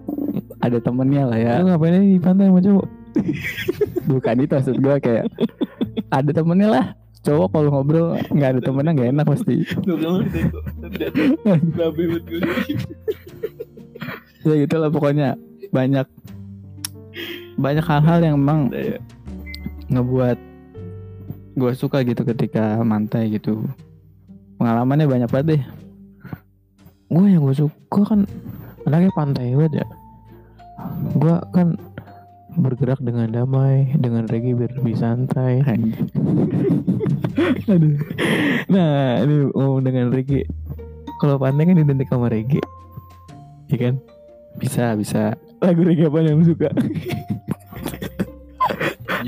ada 0.59 0.79
temennya 0.83 1.23
lah 1.29 1.39
ya. 1.39 1.63
Lu 1.63 1.71
ngapain 1.71 2.03
di 2.03 2.19
pantai 2.19 2.51
sama 2.51 2.61
cowok? 2.63 2.87
Bukan 4.11 4.37
itu 4.43 4.53
maksud 4.59 4.77
gue 4.81 4.97
kayak 4.99 5.25
ada 6.11 6.31
temennya 6.35 6.69
lah. 6.71 6.85
Cowok 7.21 7.49
kalau 7.53 7.69
ngobrol 7.71 8.17
nggak 8.33 8.51
ada 8.59 8.61
temennya 8.65 8.93
nggak 8.97 9.11
enak 9.15 9.27
pasti. 9.29 9.57
Gitu 14.41 14.49
ya 14.51 14.57
gitu 14.57 14.77
lah 14.81 14.89
pokoknya 14.89 15.37
banyak 15.69 16.09
banyak 17.61 17.85
hal-hal 17.85 18.19
yang 18.25 18.41
emang 18.41 18.73
ngebuat 19.91 20.39
gue 21.59 21.73
suka 21.75 22.07
gitu 22.07 22.23
ketika 22.25 22.79
mantai 22.81 23.35
gitu 23.35 23.67
pengalamannya 24.57 25.11
banyak 25.11 25.29
banget 25.29 25.47
deh 25.47 25.63
Gue 27.11 27.27
yang 27.27 27.43
gue 27.43 27.59
suka 27.59 28.07
kan 28.07 28.23
anaknya 28.87 29.11
pantai 29.11 29.51
banget 29.59 29.83
ya. 29.83 29.87
Gue 31.19 31.35
kan 31.51 31.75
bergerak 32.55 33.03
dengan 33.03 33.35
damai, 33.35 33.91
dengan 33.99 34.31
Regi 34.31 34.55
biar 34.55 34.71
lebih 34.79 34.95
santai. 34.95 35.59
aduh 37.71 37.99
Nah, 38.71 39.27
ini 39.27 39.51
ngomong 39.51 39.83
dengan 39.83 40.15
Regi. 40.15 40.47
Kalau 41.19 41.35
pantai 41.43 41.67
kan 41.67 41.83
identik 41.83 42.07
sama 42.07 42.31
Regi. 42.31 42.63
Iya 43.75 43.91
kan? 43.91 43.95
bisa 44.59 44.99
bisa 44.99 45.39
Lagu 45.63 45.87
Regi 45.87 46.03
apa 46.07 46.19
yang 46.27 46.43
suka? 46.43 46.71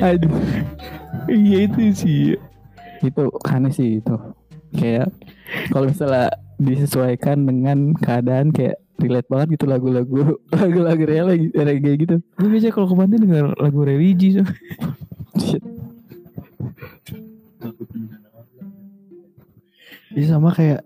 Aduh 0.01 0.33
Iya 1.29 1.59
itu 1.69 1.81
sih. 1.93 2.21
itu 3.03 3.23
aneh 3.45 3.73
sih 3.75 3.99
itu 3.99 4.15
kayak 4.73 5.11
kalau 5.69 5.91
misalnya 5.91 6.31
disesuaikan 6.57 7.45
dengan 7.45 7.93
keadaan 7.99 8.55
kayak 8.55 8.79
relate 8.97 9.27
banget 9.27 9.59
gitu 9.59 9.65
lagu-lagu 9.67 10.39
lagu-lagu 10.55 11.03
reggae 11.03 11.51
reggae 11.53 11.95
gitu 11.99 12.17
Gue 12.39 12.49
biasa 12.49 12.71
kalau 12.71 12.87
ke 12.87 12.95
pantai 12.95 13.19
denger 13.19 13.53
lagu 13.59 13.81
religi 13.83 14.39
so. 14.39 14.43
Shit. 15.37 15.63
Ini 20.13 20.25
sama 20.29 20.53
kayak 20.53 20.85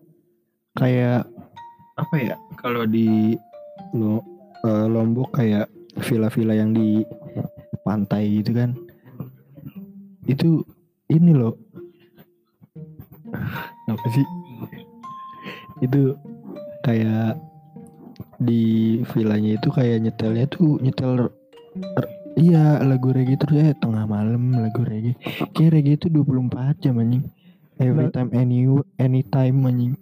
kayak 0.73 1.27
apa 1.99 2.15
ya? 2.17 2.35
Kalau 2.57 2.87
di 2.87 3.35
lo 3.93 4.23
eh, 4.63 4.87
Lombok 4.87 5.35
kayak 5.35 5.67
villa-villa 6.01 6.55
yang 6.55 6.71
di 6.71 7.03
pantai 7.83 8.41
gitu 8.41 8.55
kan. 8.55 8.71
Itu 10.27 10.63
ini 11.09 11.33
loh. 11.33 11.55
Apa 13.87 14.07
sih? 14.13 14.27
Itu 15.83 16.19
kayak 16.83 17.39
di 18.37 19.01
villanya 19.17 19.57
itu 19.57 19.69
kayak 19.73 20.05
nyetelnya 20.05 20.45
tuh 20.53 20.77
nyetel 20.85 21.33
iya 22.37 22.85
lagu 22.85 23.09
reggae 23.09 23.41
terus 23.41 23.57
ya 23.65 23.73
tengah 23.81 24.05
malam 24.05 24.53
lagu 24.53 24.85
reggae 24.85 25.17
kayak 25.57 25.73
reggae 25.73 25.97
itu 25.97 26.13
24 26.13 26.85
jam 26.85 27.01
anjing 27.01 27.25
every 27.81 28.09
Nah. 28.09 28.13
time 28.13 28.31
any 28.37 28.69
anytime 29.01 29.65
anjing 29.65 29.97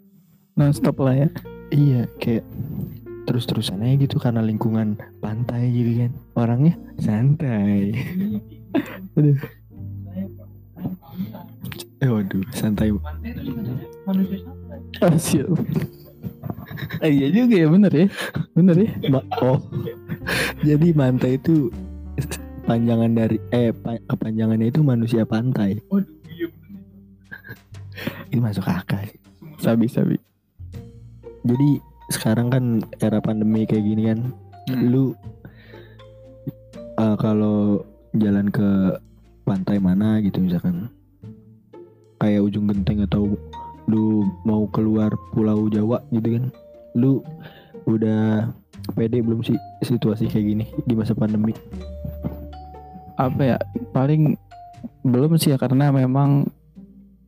non 0.58 0.74
stop 0.74 0.98
lah 0.98 1.14
ya 1.14 1.28
Iya 1.74 2.06
kayak 2.20 2.44
terus-terusan 3.24 3.82
aja 3.82 3.94
gitu 4.04 4.20
karena 4.20 4.44
lingkungan 4.44 5.00
pantai 5.18 5.72
gitu 5.72 6.06
kan 6.06 6.12
orangnya 6.36 6.74
santai. 7.00 7.96
Aduh. 9.16 9.38
Eh 12.04 12.10
waduh 12.12 12.44
santai. 12.52 12.92
oh, 12.92 13.00
siap. 15.16 15.48
Eh, 17.00 17.08
iya 17.08 17.28
juga 17.32 17.54
ya 17.56 17.68
bener 17.70 17.92
ya 17.92 18.06
bener 18.52 18.76
ya 18.76 18.90
Ma- 19.08 19.24
oh 19.40 19.56
jadi 20.60 20.92
pantai 20.92 21.38
itu 21.38 21.70
panjangan 22.64 23.12
dari 23.14 23.38
eh 23.52 23.72
pa- 23.72 24.00
kepanjangannya 24.04 24.68
itu 24.68 24.84
manusia 24.84 25.24
pantai. 25.24 25.80
Ini 28.28 28.40
masuk 28.42 28.66
akal 28.66 29.00
sih. 29.06 29.20
sabi 29.62 29.86
sabi 29.86 30.16
Jadi 31.46 31.78
sekarang 32.10 32.50
kan 32.50 32.64
era 32.98 33.22
pandemi 33.22 33.64
kayak 33.64 33.84
gini 33.84 34.02
kan, 34.12 34.20
lu 34.84 35.14
eh, 36.98 37.16
kalau 37.16 37.80
jalan 38.12 38.50
ke 38.50 38.98
pantai 39.44 39.78
mana 39.78 40.20
gitu 40.20 40.40
misalkan 40.40 40.88
kayak 42.24 42.44
ujung 42.44 42.66
genteng 42.68 43.04
atau 43.04 43.36
lu 43.84 44.24
mau 44.48 44.64
keluar 44.72 45.12
pulau 45.36 45.68
Jawa 45.68 46.00
gitu 46.08 46.40
kan, 46.40 46.44
lu 46.96 47.20
udah 47.84 48.48
pede 48.96 49.20
belum 49.20 49.44
sih 49.44 49.60
situasi 49.84 50.28
kayak 50.32 50.46
gini 50.48 50.64
di 50.88 50.96
masa 50.96 51.12
pandemi? 51.12 51.52
apa 53.14 53.42
ya 53.54 53.58
paling 53.94 54.34
belum 55.06 55.38
sih 55.38 55.54
ya 55.54 55.58
karena 55.58 55.94
memang 55.94 56.50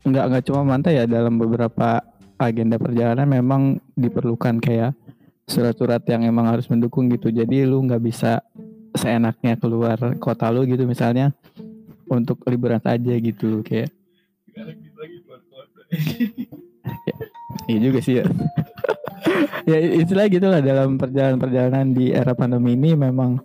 nggak 0.06 0.24
nggak 0.30 0.44
cuma 0.50 0.62
mantai 0.66 0.98
ya 1.02 1.04
dalam 1.06 1.38
beberapa 1.38 2.02
agenda 2.38 2.76
perjalanan 2.76 3.26
memang 3.26 3.62
diperlukan 3.94 4.58
kayak 4.58 4.92
surat-surat 5.46 6.02
yang 6.10 6.26
emang 6.26 6.50
harus 6.50 6.66
mendukung 6.66 7.06
gitu 7.10 7.30
jadi 7.30 7.64
lu 7.64 7.86
nggak 7.86 8.02
bisa 8.02 8.42
seenaknya 8.98 9.54
keluar 9.56 10.18
kota 10.18 10.50
lu 10.50 10.66
gitu 10.66 10.84
misalnya 10.88 11.30
untuk 12.10 12.42
liburan 12.50 12.82
saja 12.82 13.14
gitu 13.18 13.62
kayak 13.62 13.94
Iya 17.66 17.78
juga 17.90 17.98
sih 18.02 18.22
ya. 18.22 18.24
ya 19.70 19.78
istilah 19.82 20.26
gitu 20.30 20.46
lah 20.46 20.62
dalam 20.62 21.00
perjalanan-perjalanan 21.00 21.90
di 21.90 22.14
era 22.14 22.30
pandemi 22.38 22.78
ini 22.78 22.94
memang 22.94 23.42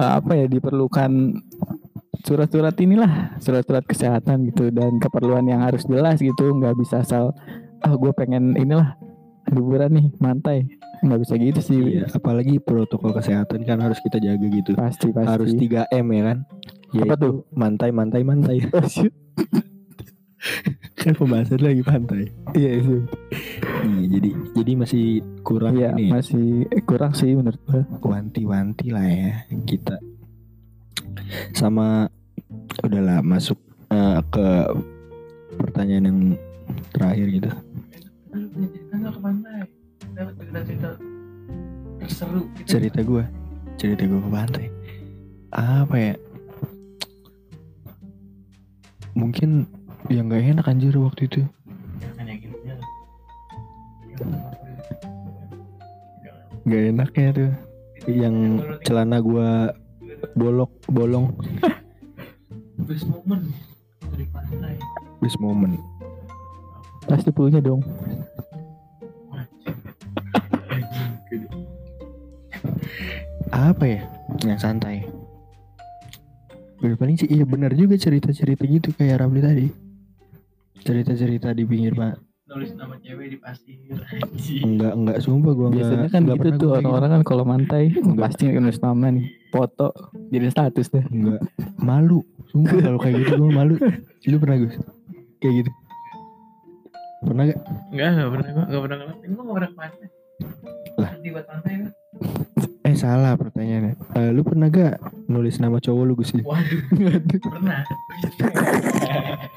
eh, 0.00 0.12
apa 0.16 0.32
ya 0.32 0.46
diperlukan 0.48 1.12
surat-surat 2.24 2.72
inilah 2.80 3.36
surat-surat 3.40 3.84
kesehatan 3.84 4.48
gitu 4.52 4.72
dan 4.72 5.00
keperluan 5.00 5.44
yang 5.48 5.64
harus 5.64 5.84
jelas 5.88 6.20
gitu 6.20 6.52
nggak 6.56 6.76
bisa 6.76 7.04
asal 7.04 7.32
ah 7.80 7.94
gue 7.96 8.12
pengen 8.12 8.56
inilah 8.56 8.96
liburan 9.48 9.92
nih 9.92 10.06
mantai 10.20 10.68
nggak 11.00 11.20
bisa 11.24 11.34
gitu 11.40 11.60
sih 11.64 11.80
Iya, 11.80 12.12
apalagi 12.12 12.60
protokol 12.60 13.16
kesehatan 13.16 13.64
kan 13.64 13.80
harus 13.80 13.96
kita 14.04 14.20
jaga 14.20 14.46
gitu. 14.52 14.76
pasti 14.76 15.08
pasti 15.16 15.32
Harus 15.32 15.56
3M 15.56 16.06
ya 16.12 16.22
kan? 16.28 16.38
Apa 16.44 16.92
Yaitu 16.92 17.16
tuh? 17.16 17.34
Mantai, 17.56 17.88
mantai, 17.88 18.20
mantai. 18.20 18.60
Kan 21.00 21.16
pembahasan 21.16 21.64
lagi 21.64 21.80
pantai. 21.80 22.28
iya 22.52 22.76
itu 22.76 23.08
Iya, 23.80 24.20
jadi 24.20 24.30
jadi 24.52 24.72
masih 24.76 25.04
kurang 25.40 25.80
iya 25.80 25.96
ini 25.96 26.12
ya, 26.12 26.20
masih 26.20 26.68
eh, 26.68 26.84
kurang 26.84 27.16
sih 27.16 27.32
menurut 27.32 27.56
gue 27.64 27.80
wanti-wanti 28.04 28.92
lah 28.92 29.08
ya 29.08 29.48
kita. 29.64 29.96
Sama 31.56 32.04
udahlah 32.84 33.24
masuk 33.24 33.56
eh, 33.88 34.20
ke 34.28 34.48
pertanyaan 35.56 36.04
yang 36.04 36.18
terakhir 36.92 37.26
gitu. 37.32 37.50
Cerita 42.68 43.00
gue, 43.00 43.24
cerita 43.80 44.02
gue 44.04 44.20
ke 44.20 44.30
pantai. 44.30 44.66
Apa 45.56 45.96
ya? 45.96 46.14
Mungkin 49.16 49.79
yang 50.08 50.32
nggak 50.32 50.56
enak 50.56 50.66
anjir 50.70 50.94
waktu 50.96 51.28
itu. 51.28 51.42
Gak 56.64 56.82
enaknya 56.92 57.28
tuh. 57.34 57.52
Yang 58.08 58.36
celana 58.86 59.18
gua 59.20 59.74
bolok 60.38 60.70
bolong. 60.88 61.34
Best 62.88 63.04
moment. 63.10 63.44
Dari 64.12 64.26
pantai. 64.32 64.76
Best 65.20 65.36
moment. 65.42 65.76
Pasti 67.04 67.28
punya 67.34 67.60
dong. 67.60 67.84
Apa 73.50 73.84
ya? 73.84 74.00
Yang 74.46 74.60
santai. 74.62 75.04
Udah 76.80 76.96
paling 76.96 77.20
sih 77.20 77.28
Iya 77.28 77.44
benar 77.44 77.76
juga 77.76 77.92
cerita-cerita 77.92 78.64
gitu 78.64 78.96
Kayak 78.96 79.20
Ramli 79.20 79.44
tadi 79.44 79.89
Cerita-cerita 80.80 81.52
di 81.52 81.64
pinggir 81.68 81.92
pak 81.94 82.18
Nulis 82.50 82.74
nama 82.74 82.98
cewek 82.98 83.30
di 83.30 83.38
pasir. 83.38 83.78
Enggak 84.66 84.92
enggak 84.98 85.18
sumpah 85.22 85.54
gua 85.54 85.70
enggak 85.70 85.86
biasanya 85.86 86.08
kan 86.10 86.20
enggak 86.26 86.38
gitu 86.42 86.58
tuh 86.58 86.70
orang-orang 86.82 87.10
kan 87.14 87.22
kalau 87.22 87.44
mantai 87.46 87.94
Enggak. 87.94 88.26
pasti 88.26 88.50
nulis 88.50 88.82
nama 88.82 89.06
nih 89.14 89.24
foto 89.54 89.88
jadi 90.34 90.50
status 90.50 90.90
deh. 90.90 91.04
Enggak 91.14 91.40
Malu 91.78 92.26
Sumpah 92.50 92.82
kalau 92.82 92.98
kayak 92.98 93.22
gitu 93.22 93.38
gua 93.38 93.50
malu 93.54 93.78
Lu 94.26 94.36
pernah 94.42 94.58
Gus 94.58 94.74
Kayak 95.38 95.54
gitu 95.62 95.70
Pernah 97.22 97.42
gak 97.54 97.60
Enggak, 97.94 98.08
enggak 98.10 98.28
pernah 98.34 98.48
gua, 98.50 98.64
enggak 98.66 98.82
pernah 98.82 98.96
ngelakuin. 98.98 99.30
Gua 99.30 99.42
enggak 99.42 99.54
pernah 99.54 99.70
ke 99.70 99.76
pantai. 99.78 100.08
Lah. 100.98 101.10
Di 101.20 101.28
buat 101.30 101.46
pantai. 101.46 101.72
Eh 102.90 102.98
salah 102.98 103.38
pertanyaannya 103.38 103.94
Eh, 104.12 104.30
Lu 104.34 104.42
pernah 104.42 104.66
gak 104.66 104.98
Nulis 105.26 105.56
nama 105.56 105.78
cowok 105.78 106.02
lu 106.02 106.18
Gus 106.18 106.34
Waduh, 106.42 106.82
pernah. 107.38 107.86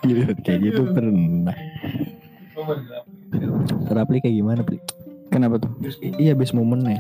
Gitu, 0.04 0.22
Kayak 0.42 0.60
gitu 0.62 0.82
pernah 0.88 1.58
Gua 2.54 2.64
baru 2.64 2.82
ngelakuin. 2.86 3.90
Rapli 3.90 4.18
kayak 4.22 4.36
gimana 4.38 4.62
Pli? 4.62 4.78
kenapa 5.28 5.58
tuh 5.58 5.74
Iya 6.16 6.38
best 6.38 6.54
pernah. 6.54 6.94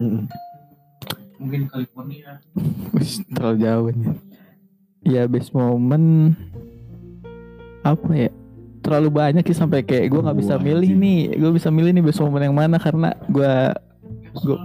Mm-mm. 0.00 0.24
mungkin 1.36 1.68
California 1.68 2.40
terlalu 3.32 3.56
jauh 3.58 3.88
nih. 3.90 4.12
Ya 5.02 5.22
best 5.24 5.52
moment 5.52 6.36
apa 7.80 8.08
ya? 8.12 8.30
Terlalu 8.80 9.08
banyak 9.10 9.44
sih 9.44 9.56
sampai 9.56 9.80
kayak 9.80 10.08
gue 10.08 10.20
nggak 10.20 10.36
bisa 10.36 10.56
milih 10.56 10.92
nih. 10.92 11.36
Gue 11.36 11.52
bisa 11.52 11.68
milih 11.68 11.92
nih 11.92 12.04
best 12.04 12.20
moment 12.20 12.40
yang 12.40 12.56
mana 12.56 12.76
karena 12.76 13.12
gue 13.24 13.52
gue 14.30 14.56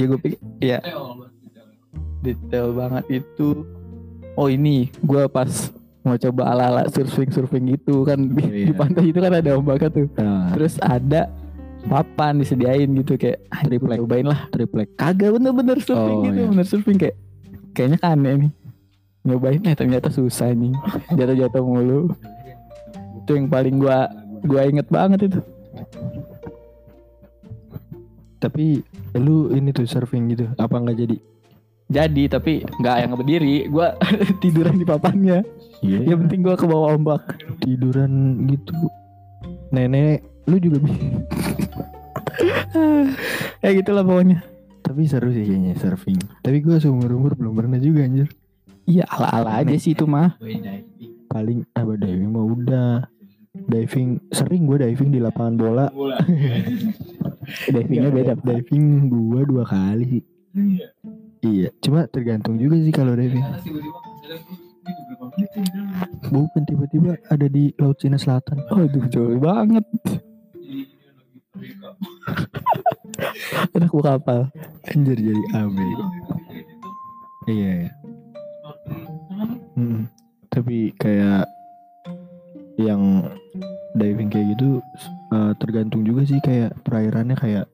ya 0.00 0.06
gue 0.06 0.18
pikir 0.18 0.38
ya 0.58 0.78
detail 2.20 2.72
banget 2.72 3.04
itu. 3.22 3.64
Oh 4.34 4.46
ini 4.46 4.88
gue 4.98 5.24
pas 5.26 5.48
mau 6.00 6.16
coba 6.16 6.42
ala-ala 6.48 6.88
surfing 6.88 7.28
surfing 7.28 7.64
gitu 7.70 8.02
kan 8.02 8.16
di, 8.26 8.40
di 8.40 8.62
Iya. 8.66 8.74
pantai 8.74 9.04
itu 9.06 9.18
kan 9.18 9.32
ada 9.34 9.50
ombaknya 9.52 9.88
tuh. 9.90 10.06
Nah, 10.16 10.48
Terus 10.52 10.80
ada 10.80 11.28
papan 11.82 12.36
disediain 12.36 12.88
gitu 12.94 13.16
kayak 13.16 13.40
Triplek. 13.62 13.98
cobain 13.98 14.26
lah 14.26 14.48
triplek. 14.48 14.88
kagak 14.94 15.32
bener-bener 15.32 15.76
surfing 15.78 16.18
Oh, 16.18 16.24
gitu 16.24 16.40
iya. 16.40 16.48
bener 16.48 16.66
surfing 16.66 16.98
kayak 16.98 17.16
kayaknya 17.72 17.98
kan 17.98 18.16
aneh 18.16 18.34
nih 18.38 18.52
nyobain 19.22 19.60
eh 19.62 19.72
ternyata 19.74 20.08
susah 20.08 20.48
nih 20.50 20.72
jatuh-jatuh 21.10 21.60
mulu 21.60 22.08
itu 23.18 23.30
yang 23.32 23.48
paling 23.48 23.76
gua 23.76 24.08
gua 24.42 24.64
inget 24.64 24.88
banget 24.88 25.20
itu 25.26 25.40
Tapi 28.40 28.80
lu 29.14 29.52
ini 29.52 29.70
tuh 29.70 29.84
surfing 29.84 30.32
gitu, 30.32 30.48
apa 30.56 30.74
nggak 30.74 30.98
jadi? 30.98 31.18
jadi 31.90 32.30
tapi 32.30 32.62
nggak 32.62 32.96
yang 33.02 33.18
berdiri 33.18 33.66
gua 33.66 33.98
tiduran 34.42 34.78
di 34.78 34.86
papannya 34.86 35.42
Iya. 35.82 36.14
yang 36.14 36.22
penting 36.22 36.46
gua 36.46 36.54
ke 36.54 36.62
bawah 36.62 36.94
ombak 36.94 37.34
tiduran 37.58 38.46
gitu. 38.46 38.78
Nenek, 39.70 40.22
lu 40.46 40.58
juga 40.62 40.78
bisa. 40.86 40.94
ya 43.62 43.70
gitulah 43.74 44.02
pokoknya 44.02 44.42
Tapi 44.80 45.06
seru 45.06 45.30
sih 45.30 45.42
kayaknya 45.42 45.74
surfing. 45.78 46.18
Tapi 46.42 46.62
gue 46.62 46.78
seumur 46.78 47.10
umur 47.10 47.34
belum 47.34 47.54
pernah 47.54 47.78
juga 47.78 48.02
anjir. 48.02 48.30
iya 48.86 49.06
ala-ala 49.06 49.58
aja 49.58 49.74
sih 49.74 49.94
itu 49.94 50.06
mah 50.06 50.38
Paling 51.26 51.62
apa 51.74 51.94
diving 51.94 52.30
mah 52.30 52.42
udah. 52.42 52.94
Diving 53.50 54.30
sering 54.30 54.66
gue 54.66 54.78
diving 54.78 55.10
di 55.10 55.18
lapangan 55.18 55.54
bola. 55.54 55.86
divingnya 57.68 58.10
beda 58.10 58.34
Diving 58.40 59.10
gue 59.10 59.40
dua 59.46 59.64
kali. 59.66 60.22
Iya, 61.40 61.72
cuma 61.80 62.04
tergantung 62.10 62.60
juga 62.60 62.76
sih 62.82 62.92
kalau 62.92 63.16
diving. 63.16 63.44
Bukan 66.28 66.62
tiba-tiba 66.68 67.16
ada 67.30 67.46
di 67.48 67.72
Laut 67.80 67.96
Cina 67.96 68.20
Selatan. 68.20 68.60
Aduh 68.68 69.06
jauh 69.08 69.38
banget 69.40 69.86
Anak 73.76 73.90
gua 73.92 74.16
kapal 74.16 74.40
Anjir 74.88 75.18
jadi 75.18 75.44
AB. 75.54 75.76
Iya, 77.50 77.72
iya. 77.84 77.92
Mm-mm. 79.76 80.08
Tapi 80.50 80.92
kayak 80.98 81.46
yang 82.80 83.28
diving 83.96 84.30
kayak 84.32 84.56
gitu 84.56 84.80
eh, 85.30 85.52
tergantung 85.56 86.02
juga 86.02 86.22
sih 86.22 86.38
kayak 86.38 86.82
perairannya 86.82 87.34
kayak 87.34 87.66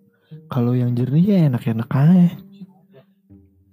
kalau 0.46 0.72
yang 0.72 0.92
jernih 0.92 1.24
ya 1.24 1.38
enak-enak 1.48 1.88
aja. 1.88 2.28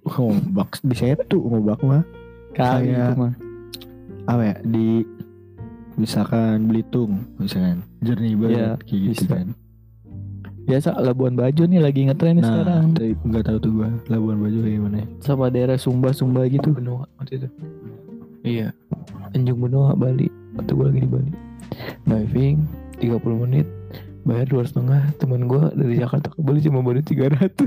Ngombak 0.04 0.84
di 0.84 0.93
setu 0.93 1.39
ngombak 1.39 1.80
mah 1.82 2.04
Kayak- 2.52 3.15
mah 3.15 3.34
apa 4.24 4.43
ya 4.46 4.56
di 4.62 5.04
misalkan 5.93 6.65
Belitung 6.65 7.24
misalkan 7.38 7.84
jernih 8.00 8.36
banget 8.36 8.56
Iya, 8.56 8.72
kayak 8.80 9.02
gitu 9.02 9.12
bisa. 9.22 9.34
kan. 9.34 9.48
Biasa 10.63 10.89
Labuan 10.98 11.36
Bajo 11.36 11.63
nih 11.63 11.80
lagi 11.80 12.08
ngetren 12.08 12.36
nih 12.36 12.43
Nah, 12.43 12.50
sekarang 12.50 12.84
nggak 13.22 13.43
tahu 13.43 13.58
tuh 13.60 13.72
gua 13.74 13.89
Labuan 14.08 14.38
Bajo 14.39 14.60
kayak 14.60 14.76
gimana. 14.78 14.98
ya. 14.98 15.08
Sama 15.19 15.46
daerah 15.50 15.76
Sumba-Sumba 15.76 16.48
gitu 16.48 16.72
Benoa 16.72 17.04
waktu 17.17 17.34
itu 17.38 17.48
iya 18.43 18.72
Tanjung 19.32 19.60
Benoa 19.62 19.91
Bali 19.93 20.28
waktu 20.54 20.72
gue 20.72 20.86
lagi 20.86 21.00
di 21.00 21.10
Bali 21.10 21.32
diving 22.06 22.58
30 23.04 23.44
menit 23.44 23.68
bayar 24.24 24.48
dua 24.48 24.63
setengah. 24.63 25.12
Teman 25.20 25.52
gue 25.52 25.63
dari 25.76 26.00
Jakarta 26.00 26.32
ke 26.32 26.39
Bali 26.39 26.63
cuma 26.63 26.80
baru 26.80 27.04
300 27.04 27.60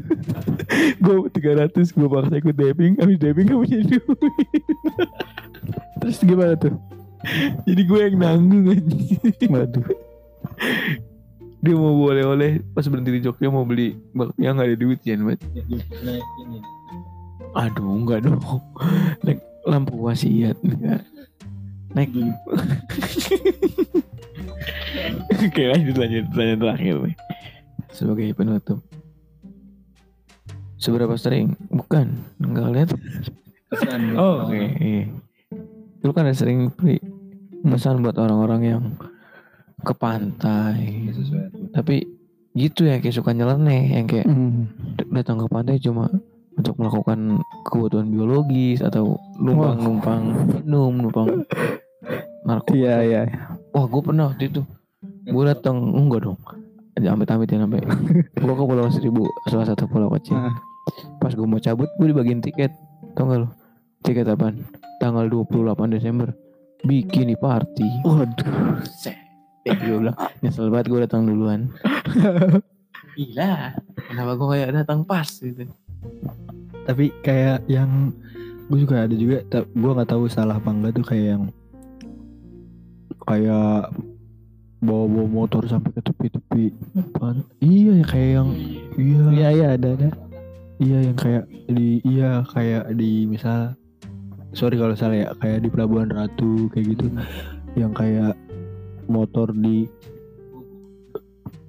gue 1.05 1.17
300 1.29 1.77
gue 1.77 2.09
paksa 2.09 2.35
ikut 2.41 2.57
diving. 2.57 2.93
Habis 2.97 3.19
diving 3.21 3.47
gak 3.53 3.61
punya 3.61 3.79
duit. 3.85 4.05
Terus 6.01 6.19
gimana 6.25 6.57
tuh? 6.57 6.77
jadi 7.67 7.83
gue 7.83 8.01
yang 8.07 8.17
nanggung 8.23 8.71
aja 8.71 9.51
Waduh. 9.51 9.87
Dia 11.59 11.75
mau 11.75 11.99
boleh 11.99 12.23
oleh 12.23 12.51
pas 12.71 12.87
berhenti 12.87 13.19
di 13.19 13.21
Jogja 13.27 13.51
mau 13.51 13.67
beli 13.67 13.99
bakpia 14.15 14.55
nggak 14.55 14.69
ada 14.71 14.77
duit 14.79 15.01
ya 15.03 15.19
buat 15.19 15.41
aduh 17.57 17.89
enggak 17.99 18.23
dong. 18.23 18.39
Naik 19.27 19.43
lampu 19.67 19.99
wasiat 19.99 20.55
enggak 20.63 21.03
naik 21.97 22.13
oke 25.47 25.63
lanjut 25.69 25.97
lanjut 25.97 26.25
pertanyaan 26.33 26.61
terakhir 26.61 26.95
nih 27.05 27.17
sebagai 27.93 28.29
penutup. 28.37 28.81
Seberapa 30.77 31.17
sering? 31.17 31.57
Bukan 31.73 32.13
enggak 32.39 32.69
lihat. 32.77 32.89
Oh 34.17 34.45
oke. 34.45 34.61
Iya. 34.79 35.09
lu 36.05 36.15
kan 36.15 36.29
ada 36.29 36.39
sering 36.39 36.71
beli 36.71 37.03
pesan 37.67 37.99
buat 38.05 38.15
orang-orang 38.15 38.61
yang 38.63 38.83
ke 39.83 39.91
pantai. 39.97 41.11
Tapi 41.75 42.05
gitu 42.55 42.87
ya 42.87 43.03
kayak 43.03 43.17
suka 43.17 43.35
nyeleneh 43.35 43.97
yang 43.97 44.07
kayak 44.07 44.29
d- 44.97 45.09
datang 45.11 45.41
ke 45.43 45.49
pantai 45.51 45.77
cuma 45.83 46.07
untuk 46.57 46.79
melakukan 46.79 47.43
kebutuhan 47.67 48.09
biologis 48.09 48.81
atau 48.81 49.19
numpang 49.37 49.77
numpang 49.83 50.23
minum 50.63 50.93
numpang 50.95 51.43
narkoba. 52.47 52.77
Iya 52.77 52.95
iya. 53.03 53.23
Wah 53.75 53.85
gue 53.89 54.03
pernah 54.05 54.31
waktu 54.31 54.53
itu 54.53 54.63
gue 55.27 55.43
datang 55.45 55.77
enggak 55.93 56.23
dong. 56.27 56.39
Amit 56.97 57.29
amit 57.29 57.53
ya 57.53 57.61
sampai 57.61 57.85
gue 58.41 58.55
ke 58.57 58.65
pulau 58.65 58.89
seribu 58.89 59.29
salah 59.51 59.67
satu 59.69 59.85
pulau 59.91 60.09
kecil. 60.17 60.39
Ah. 60.39 60.55
pas 61.19 61.35
gue 61.35 61.43
mau 61.43 61.59
cabut 61.59 61.91
gue 61.99 62.07
dibagiin 62.09 62.41
tiket. 62.41 62.73
Tau 63.19 63.27
gak 63.27 63.43
lo 63.43 63.49
tiket 64.07 64.31
apaan? 64.31 64.63
Tanggal 65.03 65.29
28 65.29 65.93
Desember. 65.93 66.31
Bikini 66.87 67.35
party. 67.35 68.07
Waduh 68.07 68.81
set. 68.87 69.19
Gue 69.67 69.99
bilang 69.99 70.17
nyesel 70.41 70.71
banget 70.71 70.87
gue 70.89 71.01
datang 71.05 71.27
duluan. 71.27 71.69
Gila. 73.19 73.75
Kenapa 74.09 74.33
gue 74.39 74.49
kayak 74.55 74.71
datang 74.85 75.03
pas 75.03 75.27
gitu? 75.27 75.67
Tapi 76.87 77.11
kayak 77.27 77.67
yang 77.67 78.15
gue 78.71 78.79
juga 78.83 79.07
ada 79.07 79.15
juga 79.15 79.43
gue 79.53 79.91
nggak 79.95 80.11
tahu 80.11 80.31
salah 80.31 80.59
apa 80.59 80.71
enggak 80.71 80.95
tuh 80.99 81.07
kayak 81.07 81.27
yang 81.39 81.45
kayak 83.27 83.91
bawa 84.87 85.05
bawa 85.11 85.27
motor 85.27 85.67
sampai 85.67 85.91
ke 85.91 86.01
tepi-tepi. 86.01 86.65
Pan- 87.13 87.45
iya 87.59 87.99
ya 87.99 88.05
kayak 88.07 88.31
yang 88.39 88.49
iya. 88.97 89.25
Iya 89.35 89.49
iya 89.51 89.67
ada 89.75 89.89
ada. 89.99 90.09
Iya 90.79 90.99
yang 91.11 91.17
kayak 91.19 91.45
di 91.67 91.89
iya 92.07 92.31
kayak 92.47 92.95
di 92.95 93.27
misal 93.27 93.75
sorry 94.55 94.79
kalau 94.79 94.95
salah 94.95 95.19
ya 95.19 95.29
kayak 95.37 95.61
di 95.61 95.69
Pelabuhan 95.69 96.09
Ratu 96.09 96.71
kayak 96.71 96.87
gitu. 96.95 97.07
Yang 97.75 97.93
kayak 97.99 98.33
motor 99.07 99.51
di 99.51 99.91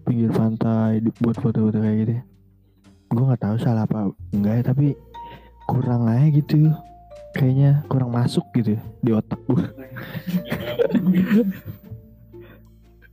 pinggir 0.06 0.32
pantai 0.32 1.01
di- 1.01 1.13
buat 1.19 1.36
foto-foto 1.36 1.82
kayak 1.82 1.97
gitu. 2.06 2.13
Gue 3.12 3.23
nggak 3.27 3.41
tahu 3.41 3.56
salah 3.58 3.84
apa 3.84 4.13
enggak 4.32 4.53
ya 4.62 4.63
tapi 4.69 4.93
kurang 5.65 6.06
aja 6.06 6.30
gitu. 6.30 6.69
Kayaknya 7.36 7.86
kurang 7.86 8.15
masuk 8.15 8.41
gitu 8.56 8.80
di 9.03 9.12
otak 9.13 9.38
gue 9.45 9.62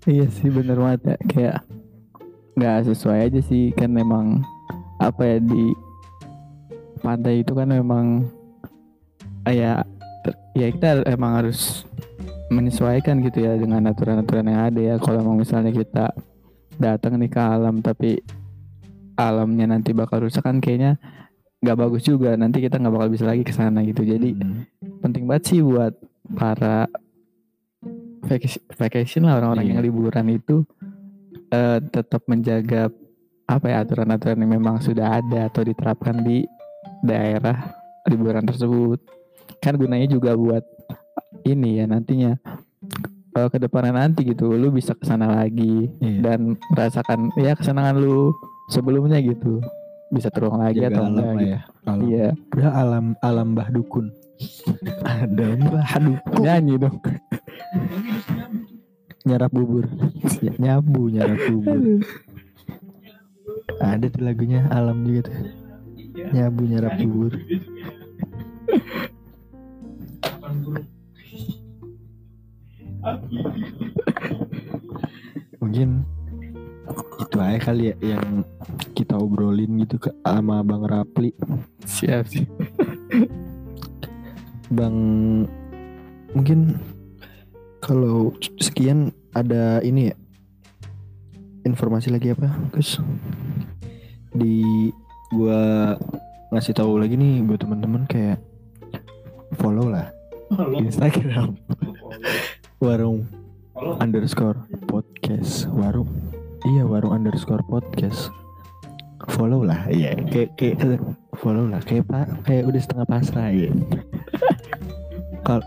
Iya 0.04 0.26
sih 0.28 0.52
bener 0.52 0.76
banget 0.76 1.00
ya. 1.04 1.16
Kayak 1.28 1.56
nggak 2.54 2.78
sesuai 2.92 3.18
aja 3.30 3.40
sih 3.42 3.74
Kan 3.74 3.90
memang 3.96 4.44
Apa 5.02 5.26
ya 5.26 5.38
di 5.42 5.74
Pantai 7.02 7.42
itu 7.42 7.52
kan 7.56 7.68
memang 7.72 8.28
Ya 9.48 9.82
Ya 10.54 10.66
kita 10.70 11.02
emang 11.08 11.40
harus 11.42 11.88
Menyesuaikan 12.52 13.24
gitu 13.24 13.42
ya 13.42 13.56
Dengan 13.58 13.88
aturan-aturan 13.90 14.46
yang 14.46 14.60
ada 14.70 14.80
ya. 14.80 14.94
Kalau 15.00 15.18
emang 15.24 15.40
misalnya 15.40 15.72
kita 15.74 16.12
Datang 16.78 17.18
nih 17.18 17.32
ke 17.32 17.40
alam 17.40 17.80
Tapi 17.80 18.20
Alamnya 19.14 19.70
nanti 19.70 19.94
bakal 19.94 20.26
rusak 20.26 20.42
kan 20.42 20.58
kayaknya 20.58 20.98
nggak 21.62 21.78
bagus 21.78 22.02
juga. 22.04 22.34
Nanti 22.34 22.58
kita 22.60 22.82
nggak 22.82 22.94
bakal 22.98 23.08
bisa 23.14 23.24
lagi 23.24 23.46
ke 23.46 23.54
sana 23.54 23.80
gitu. 23.86 24.02
Jadi 24.02 24.34
Hmm. 24.34 24.66
penting 25.00 25.24
banget 25.30 25.54
sih 25.54 25.60
buat 25.62 25.94
para 26.34 26.90
vacation, 28.24 28.62
vacation 28.70 29.22
lah 29.22 29.36
orang-orang 29.36 29.64
Iya. 29.64 29.70
yang 29.70 29.80
liburan 29.82 30.26
itu 30.28 30.56
eh, 31.46 31.78
tetap 31.84 32.24
menjaga 32.24 32.90
apa 33.44 33.66
ya 33.66 33.76
aturan-aturan 33.80 34.38
yang 34.38 34.52
memang 34.52 34.80
sudah 34.80 35.20
ada 35.20 35.46
atau 35.46 35.60
diterapkan 35.60 36.18
di 36.18 36.48
daerah 37.00 37.76
liburan 38.04 38.42
tersebut 38.42 38.98
kan 39.58 39.74
gunanya 39.74 40.08
juga 40.08 40.32
buat 40.34 40.64
ini 41.42 41.78
ya 41.78 41.86
nantinya 41.86 42.40
eh, 43.30 43.48
ke 43.48 43.58
depannya 43.58 43.92
nanti 43.98 44.24
gitu 44.24 44.48
lu 44.50 44.68
bisa 44.68 44.92
ke 44.92 45.04
sana 45.04 45.28
lagi 45.30 45.88
Iya. 45.98 46.20
dan 46.22 46.40
merasakan 46.70 47.28
ya 47.34 47.52
kesenangan 47.52 47.96
lu 47.96 48.32
sebelumnya 48.66 49.18
gitu 49.18 49.60
bisa 50.08 50.28
terulang 50.28 50.62
lagi 50.62 50.80
jaga 50.80 50.94
atau 50.94 51.04
enggak 51.06 51.26
gitu. 51.34 51.44
ya 51.44 51.58
alam 51.84 52.00
Iya, 52.02 52.26
udah 52.50 52.70
alam 52.72 53.04
alam 53.20 53.48
bah 53.52 53.68
dukun 53.68 54.08
ada 55.04 55.46
mbah 55.56 55.90
dukun 56.00 56.42
nyanyi 56.42 56.74
dong. 56.80 56.98
nyarap 59.24 59.50
bubur. 59.52 59.88
Ny- 60.44 60.58
nyabu 60.60 61.08
nyarap 61.08 61.40
bubur. 61.48 61.80
Ada 63.80 64.06
tuh 64.12 64.22
lagunya 64.22 64.68
alam 64.68 65.00
juga 65.06 65.32
tuh. 65.32 65.38
Nyabu 66.34 66.62
nyarap 66.68 66.94
bubur. 67.00 67.32
Mungkin 75.60 75.88
itu 77.24 77.36
aja 77.40 77.58
kali 77.72 77.92
ya 77.92 77.94
yang 78.16 78.44
kita 78.92 79.16
obrolin 79.16 79.80
gitu 79.84 79.96
ke 79.98 80.10
sama 80.24 80.60
bang 80.60 80.84
Rapli. 80.84 81.30
Siap 81.84 82.24
sih. 82.28 82.44
Bang 84.72 84.96
mungkin 86.32 86.80
kalau 87.84 88.32
sekian 88.56 89.12
ada 89.36 89.84
ini 89.84 90.08
ya? 90.08 90.16
Informasi 91.64 92.12
lagi 92.12 92.32
apa 92.32 92.48
Gus? 92.72 93.00
Di 94.32 94.88
gua 95.32 95.92
ngasih 96.52 96.76
tahu 96.76 96.96
lagi 96.96 97.16
nih 97.16 97.44
buat 97.44 97.60
teman-teman 97.60 98.08
kayak 98.08 98.40
follow 99.60 99.88
lah 99.92 100.08
Instagram. 100.80 101.56
Warung 102.84 103.28
underscore 104.00 104.60
podcast. 104.88 105.68
Warung? 105.72 106.08
Iya 106.64 106.88
warung 106.88 107.12
underscore 107.12 107.64
podcast. 107.68 108.32
Follow 109.36 109.60
lah. 109.60 109.88
Iya 109.92 110.16
kayak 110.24 110.56
kayak 110.56 111.00
follow 111.36 111.68
lah. 111.68 111.80
Kayak 111.84 112.08
pak 112.08 112.44
kayak 112.48 112.64
udah 112.68 112.80
setengah 112.80 113.06
pasrah 113.08 113.52
ya 113.52 113.72
Kal 115.44 115.60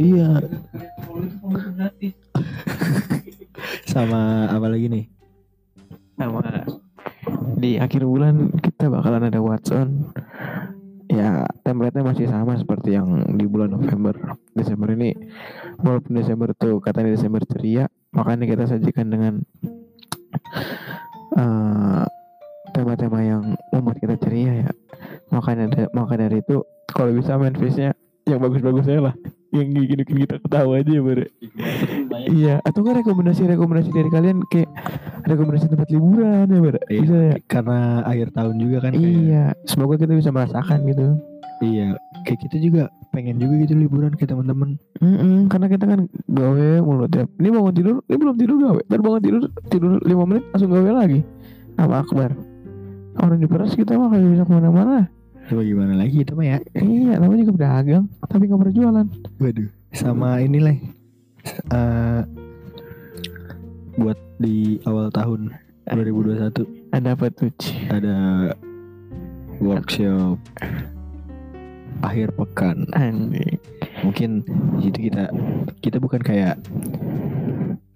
iya. 0.00 0.30
Sama 3.92 4.50
apa 4.50 4.66
lagi 4.66 4.90
nih? 4.90 5.04
Sama 6.18 6.42
di 7.64 7.80
akhir 7.80 8.04
bulan 8.04 8.52
kita 8.60 8.92
bakalan 8.92 9.32
ada 9.32 9.40
what's 9.40 9.72
on 9.72 10.12
ya 11.08 11.48
template-nya 11.64 12.04
masih 12.04 12.28
sama 12.28 12.60
seperti 12.60 12.92
yang 12.92 13.24
di 13.40 13.48
bulan 13.48 13.72
November. 13.72 14.12
Desember 14.52 14.92
ini 14.92 15.16
walaupun 15.80 16.20
Desember 16.20 16.52
tuh 16.52 16.84
katanya 16.84 17.16
Desember 17.16 17.40
ceria 17.48 17.88
makanya 18.12 18.44
kita 18.44 18.64
sajikan 18.68 19.08
dengan 19.08 19.32
eh, 21.40 22.04
tema-tema 22.76 23.24
yang 23.24 23.56
membuat 23.72 23.96
kita 24.02 24.20
ceria 24.20 24.68
ya. 24.68 24.70
Makanya 25.32 25.64
da- 25.72 25.92
maka 25.96 26.20
dari 26.20 26.44
itu 26.44 26.60
kalau 26.90 27.16
bisa 27.16 27.40
main 27.40 27.56
face-nya 27.56 27.96
yang 28.24 28.40
bagus-bagus 28.40 28.84
aja 28.84 29.02
lah 29.02 29.14
yang 29.50 29.68
bikin 29.70 30.00
kita 30.02 30.36
ketawa 30.38 30.80
aja 30.80 30.90
ya 30.90 31.00
bare 31.00 31.26
iya 32.26 32.54
atau 32.60 32.80
kan 32.80 32.98
rekomendasi-rekomendasi 32.98 33.90
dari 33.90 34.08
kalian 34.08 34.38
kayak 34.44 34.70
rekomendasi 35.22 35.68
tempat 35.68 35.88
liburan 35.88 36.46
ya 36.46 36.58
bare 36.60 36.80
Iya. 36.84 37.00
bisa 37.00 37.16
ya 37.16 37.36
karena 37.44 37.78
akhir 38.02 38.28
tahun 38.32 38.54
juga 38.58 38.76
kan 38.80 38.90
kayak- 38.92 39.04
Iya, 39.20 39.44
semoga 39.64 39.94
kita 39.96 40.12
bisa 40.12 40.30
merasakan 40.30 40.78
gitu. 40.84 41.06
iya 41.60 41.94
kayak 42.22 42.40
kita 42.42 42.56
juga 42.58 42.82
pengen 43.08 43.38
juga 43.38 43.54
gitu 43.60 43.74
liburan 43.74 44.10
ke 44.10 44.24
teman-teman 44.24 44.74
Mm-mm, 44.98 45.46
karena 45.46 45.66
kita 45.68 45.84
kan 45.86 46.00
gawe 46.26 46.68
mulu 46.80 47.04
tiap. 47.06 47.28
Ini 47.36 47.48
bangun 47.48 47.72
tidur, 47.72 47.96
ini 48.02 48.16
belum 48.16 48.36
tidur 48.36 48.56
gawe. 48.58 48.80
Ntar 48.82 49.00
bangun 49.00 49.20
tidur, 49.20 49.42
tidur 49.68 49.92
5 50.00 50.24
menit 50.24 50.44
langsung 50.48 50.70
gawe 50.72 50.90
lagi. 50.96 51.20
Nama 51.74 51.94
Akbar. 52.00 52.30
Orang 53.14 53.38
di 53.38 53.44
peras 53.44 53.76
kita 53.76 53.94
mah 53.94 54.08
kayak 54.08 54.24
bisa 54.24 54.42
ke 54.42 54.50
mana-mana. 54.50 55.12
Coba 55.44 55.60
gimana 55.62 55.92
lagi 55.94 56.16
itu 56.18 56.32
mah 56.32 56.46
ya 56.46 56.58
Iya, 56.74 57.16
namanya 57.16 57.40
juga 57.42 57.54
pedagang, 57.54 58.04
tapi 58.22 58.42
nggak 58.44 58.60
pernah 58.60 58.74
jualan. 58.74 59.06
waduh 59.36 59.68
sama 59.90 60.28
inilah 60.38 60.76
eh 61.70 62.20
buat 63.94 64.18
di 64.36 64.80
awal 64.82 65.06
tahun 65.08 65.54
2021 65.86 66.66
Ada 66.90 67.08
apa 67.12 67.26
tuh? 67.28 67.52
Ada 67.88 68.16
workshop 69.58 70.40
akhir 72.00 72.34
pekan 72.34 72.84
Anjing. 72.90 73.56
mungkin 74.00 74.42
di 74.76 74.82
situ 74.84 75.08
kita 75.08 75.30
kita 75.78 75.96
bukan 75.96 76.20
kayak 76.20 76.58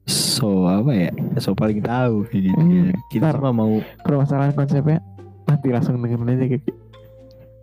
so 0.06 0.64
apa 0.64 0.92
ya 0.94 1.10
so 1.36 1.52
paling 1.52 1.80
tahu 1.80 2.24
kayak 2.24 2.46
gitu 2.46 2.56
Hmm, 2.56 2.92
kita 3.08 3.34
cuma 3.34 3.50
mau 3.52 3.72
Permasalahan 4.00 4.54
konsepnya 4.54 5.02
nanti 5.44 5.68
langsung 5.68 5.98
dengerin 5.98 6.30
aja 6.30 6.46
kayak 6.46 6.64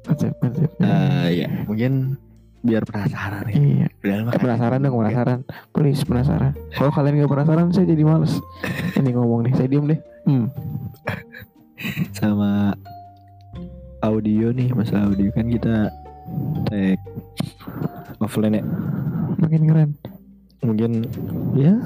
konsep-konsepnya. 0.05 0.85
eh 0.85 1.29
ya 1.35 1.47
mungkin 1.65 2.15
biar 2.61 2.81
penasaran 2.81 3.45
ya 3.45 3.53
Iya, 3.53 3.87
lama 4.03 4.29
kan? 4.31 4.41
penasaran 4.41 4.79
dong, 4.79 4.95
penasaran. 4.95 5.39
Please 5.69 6.01
penasaran. 6.01 6.53
Kalau 6.71 6.89
kalian 6.89 7.19
gak 7.19 7.29
penasaran, 7.31 7.69
saya 7.69 7.85
jadi 7.85 8.01
males. 8.01 8.41
Ini 8.97 9.09
ngomong 9.11 9.45
nih, 9.45 9.53
saya 9.53 9.67
diem 9.67 9.85
deh. 9.85 9.99
Hmm. 10.23 10.49
sama 12.11 12.73
audio 13.99 14.49
nih 14.49 14.71
masalah 14.71 15.05
audio 15.07 15.29
kan 15.29 15.45
kita 15.45 15.93
tag 16.65 16.97
offline 18.17 18.57
ya 18.57 18.63
Makin 19.37 19.61
keren. 19.65 19.89
mungkin 20.59 20.91
ya 21.53 21.77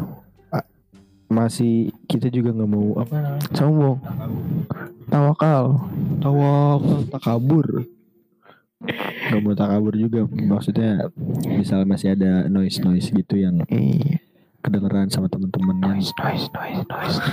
masih 1.27 1.91
kita 2.05 2.29
juga 2.29 2.49
nggak 2.51 2.69
mau 2.69 2.95
apa 2.97 3.37
Sombong. 3.51 3.99
Tawakal. 5.05 5.77
tawakal 6.17 6.79
takabur 7.09 7.67
nggak 8.79 9.39
mau 9.39 9.53
takabur 9.53 9.93
juga 9.93 10.23
maksudnya 10.25 11.09
misal 11.45 11.83
masih 11.83 12.13
ada 12.13 12.45
noise 12.47 12.79
noise 12.79 13.09
gitu 13.09 13.35
yang 13.35 13.59
Iya. 13.67 14.19
kedengeran 14.59 15.07
sama 15.07 15.27
temen-temen 15.27 15.75
Noise, 15.77 16.11
noise, 16.15 16.47
noise, 16.51 16.83
noise. 16.85 17.17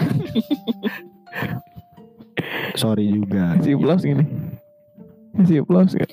sorry 2.76 3.08
juga 3.08 3.56
Kasih 3.56 3.74
applause 3.74 4.02
gini. 4.02 4.24
Kasih 5.34 5.56
applause 5.62 5.92
gak? 5.94 6.10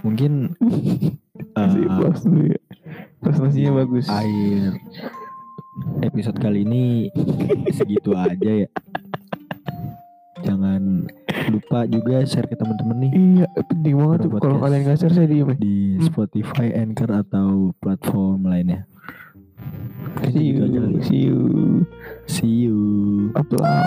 mungkin 0.00 0.56
eh, 1.56 1.84
applause 1.84 2.24
dulu 2.24 2.44
ya. 2.48 2.60
Bagus. 3.74 4.06
air 4.06 4.78
episode 6.00 6.36
kali 6.36 6.62
ini 6.62 7.08
segitu 7.68 8.14
aja 8.14 8.64
ya 8.64 8.68
jangan 10.40 11.04
lupa 11.50 11.84
juga 11.88 12.24
share 12.24 12.48
ke 12.48 12.56
teman-teman 12.56 12.96
nih. 13.08 13.12
Iya, 13.12 13.46
penting 13.68 13.94
banget 13.98 14.18
tuh 14.24 14.30
kalau 14.40 14.58
kalian 14.60 14.80
enggak 14.84 14.98
share 15.00 15.14
saya. 15.14 15.28
Ya. 15.28 15.44
Di. 15.56 15.98
Spotify, 16.04 16.72
Anchor 16.76 17.10
atau 17.10 17.74
platform 17.80 18.48
lainnya. 18.48 18.86
See 20.30 20.54
you, 20.54 21.00
see 21.02 21.20
you, 21.26 21.40
see 22.26 22.54
you. 22.68 22.78
Upload. 23.34 23.84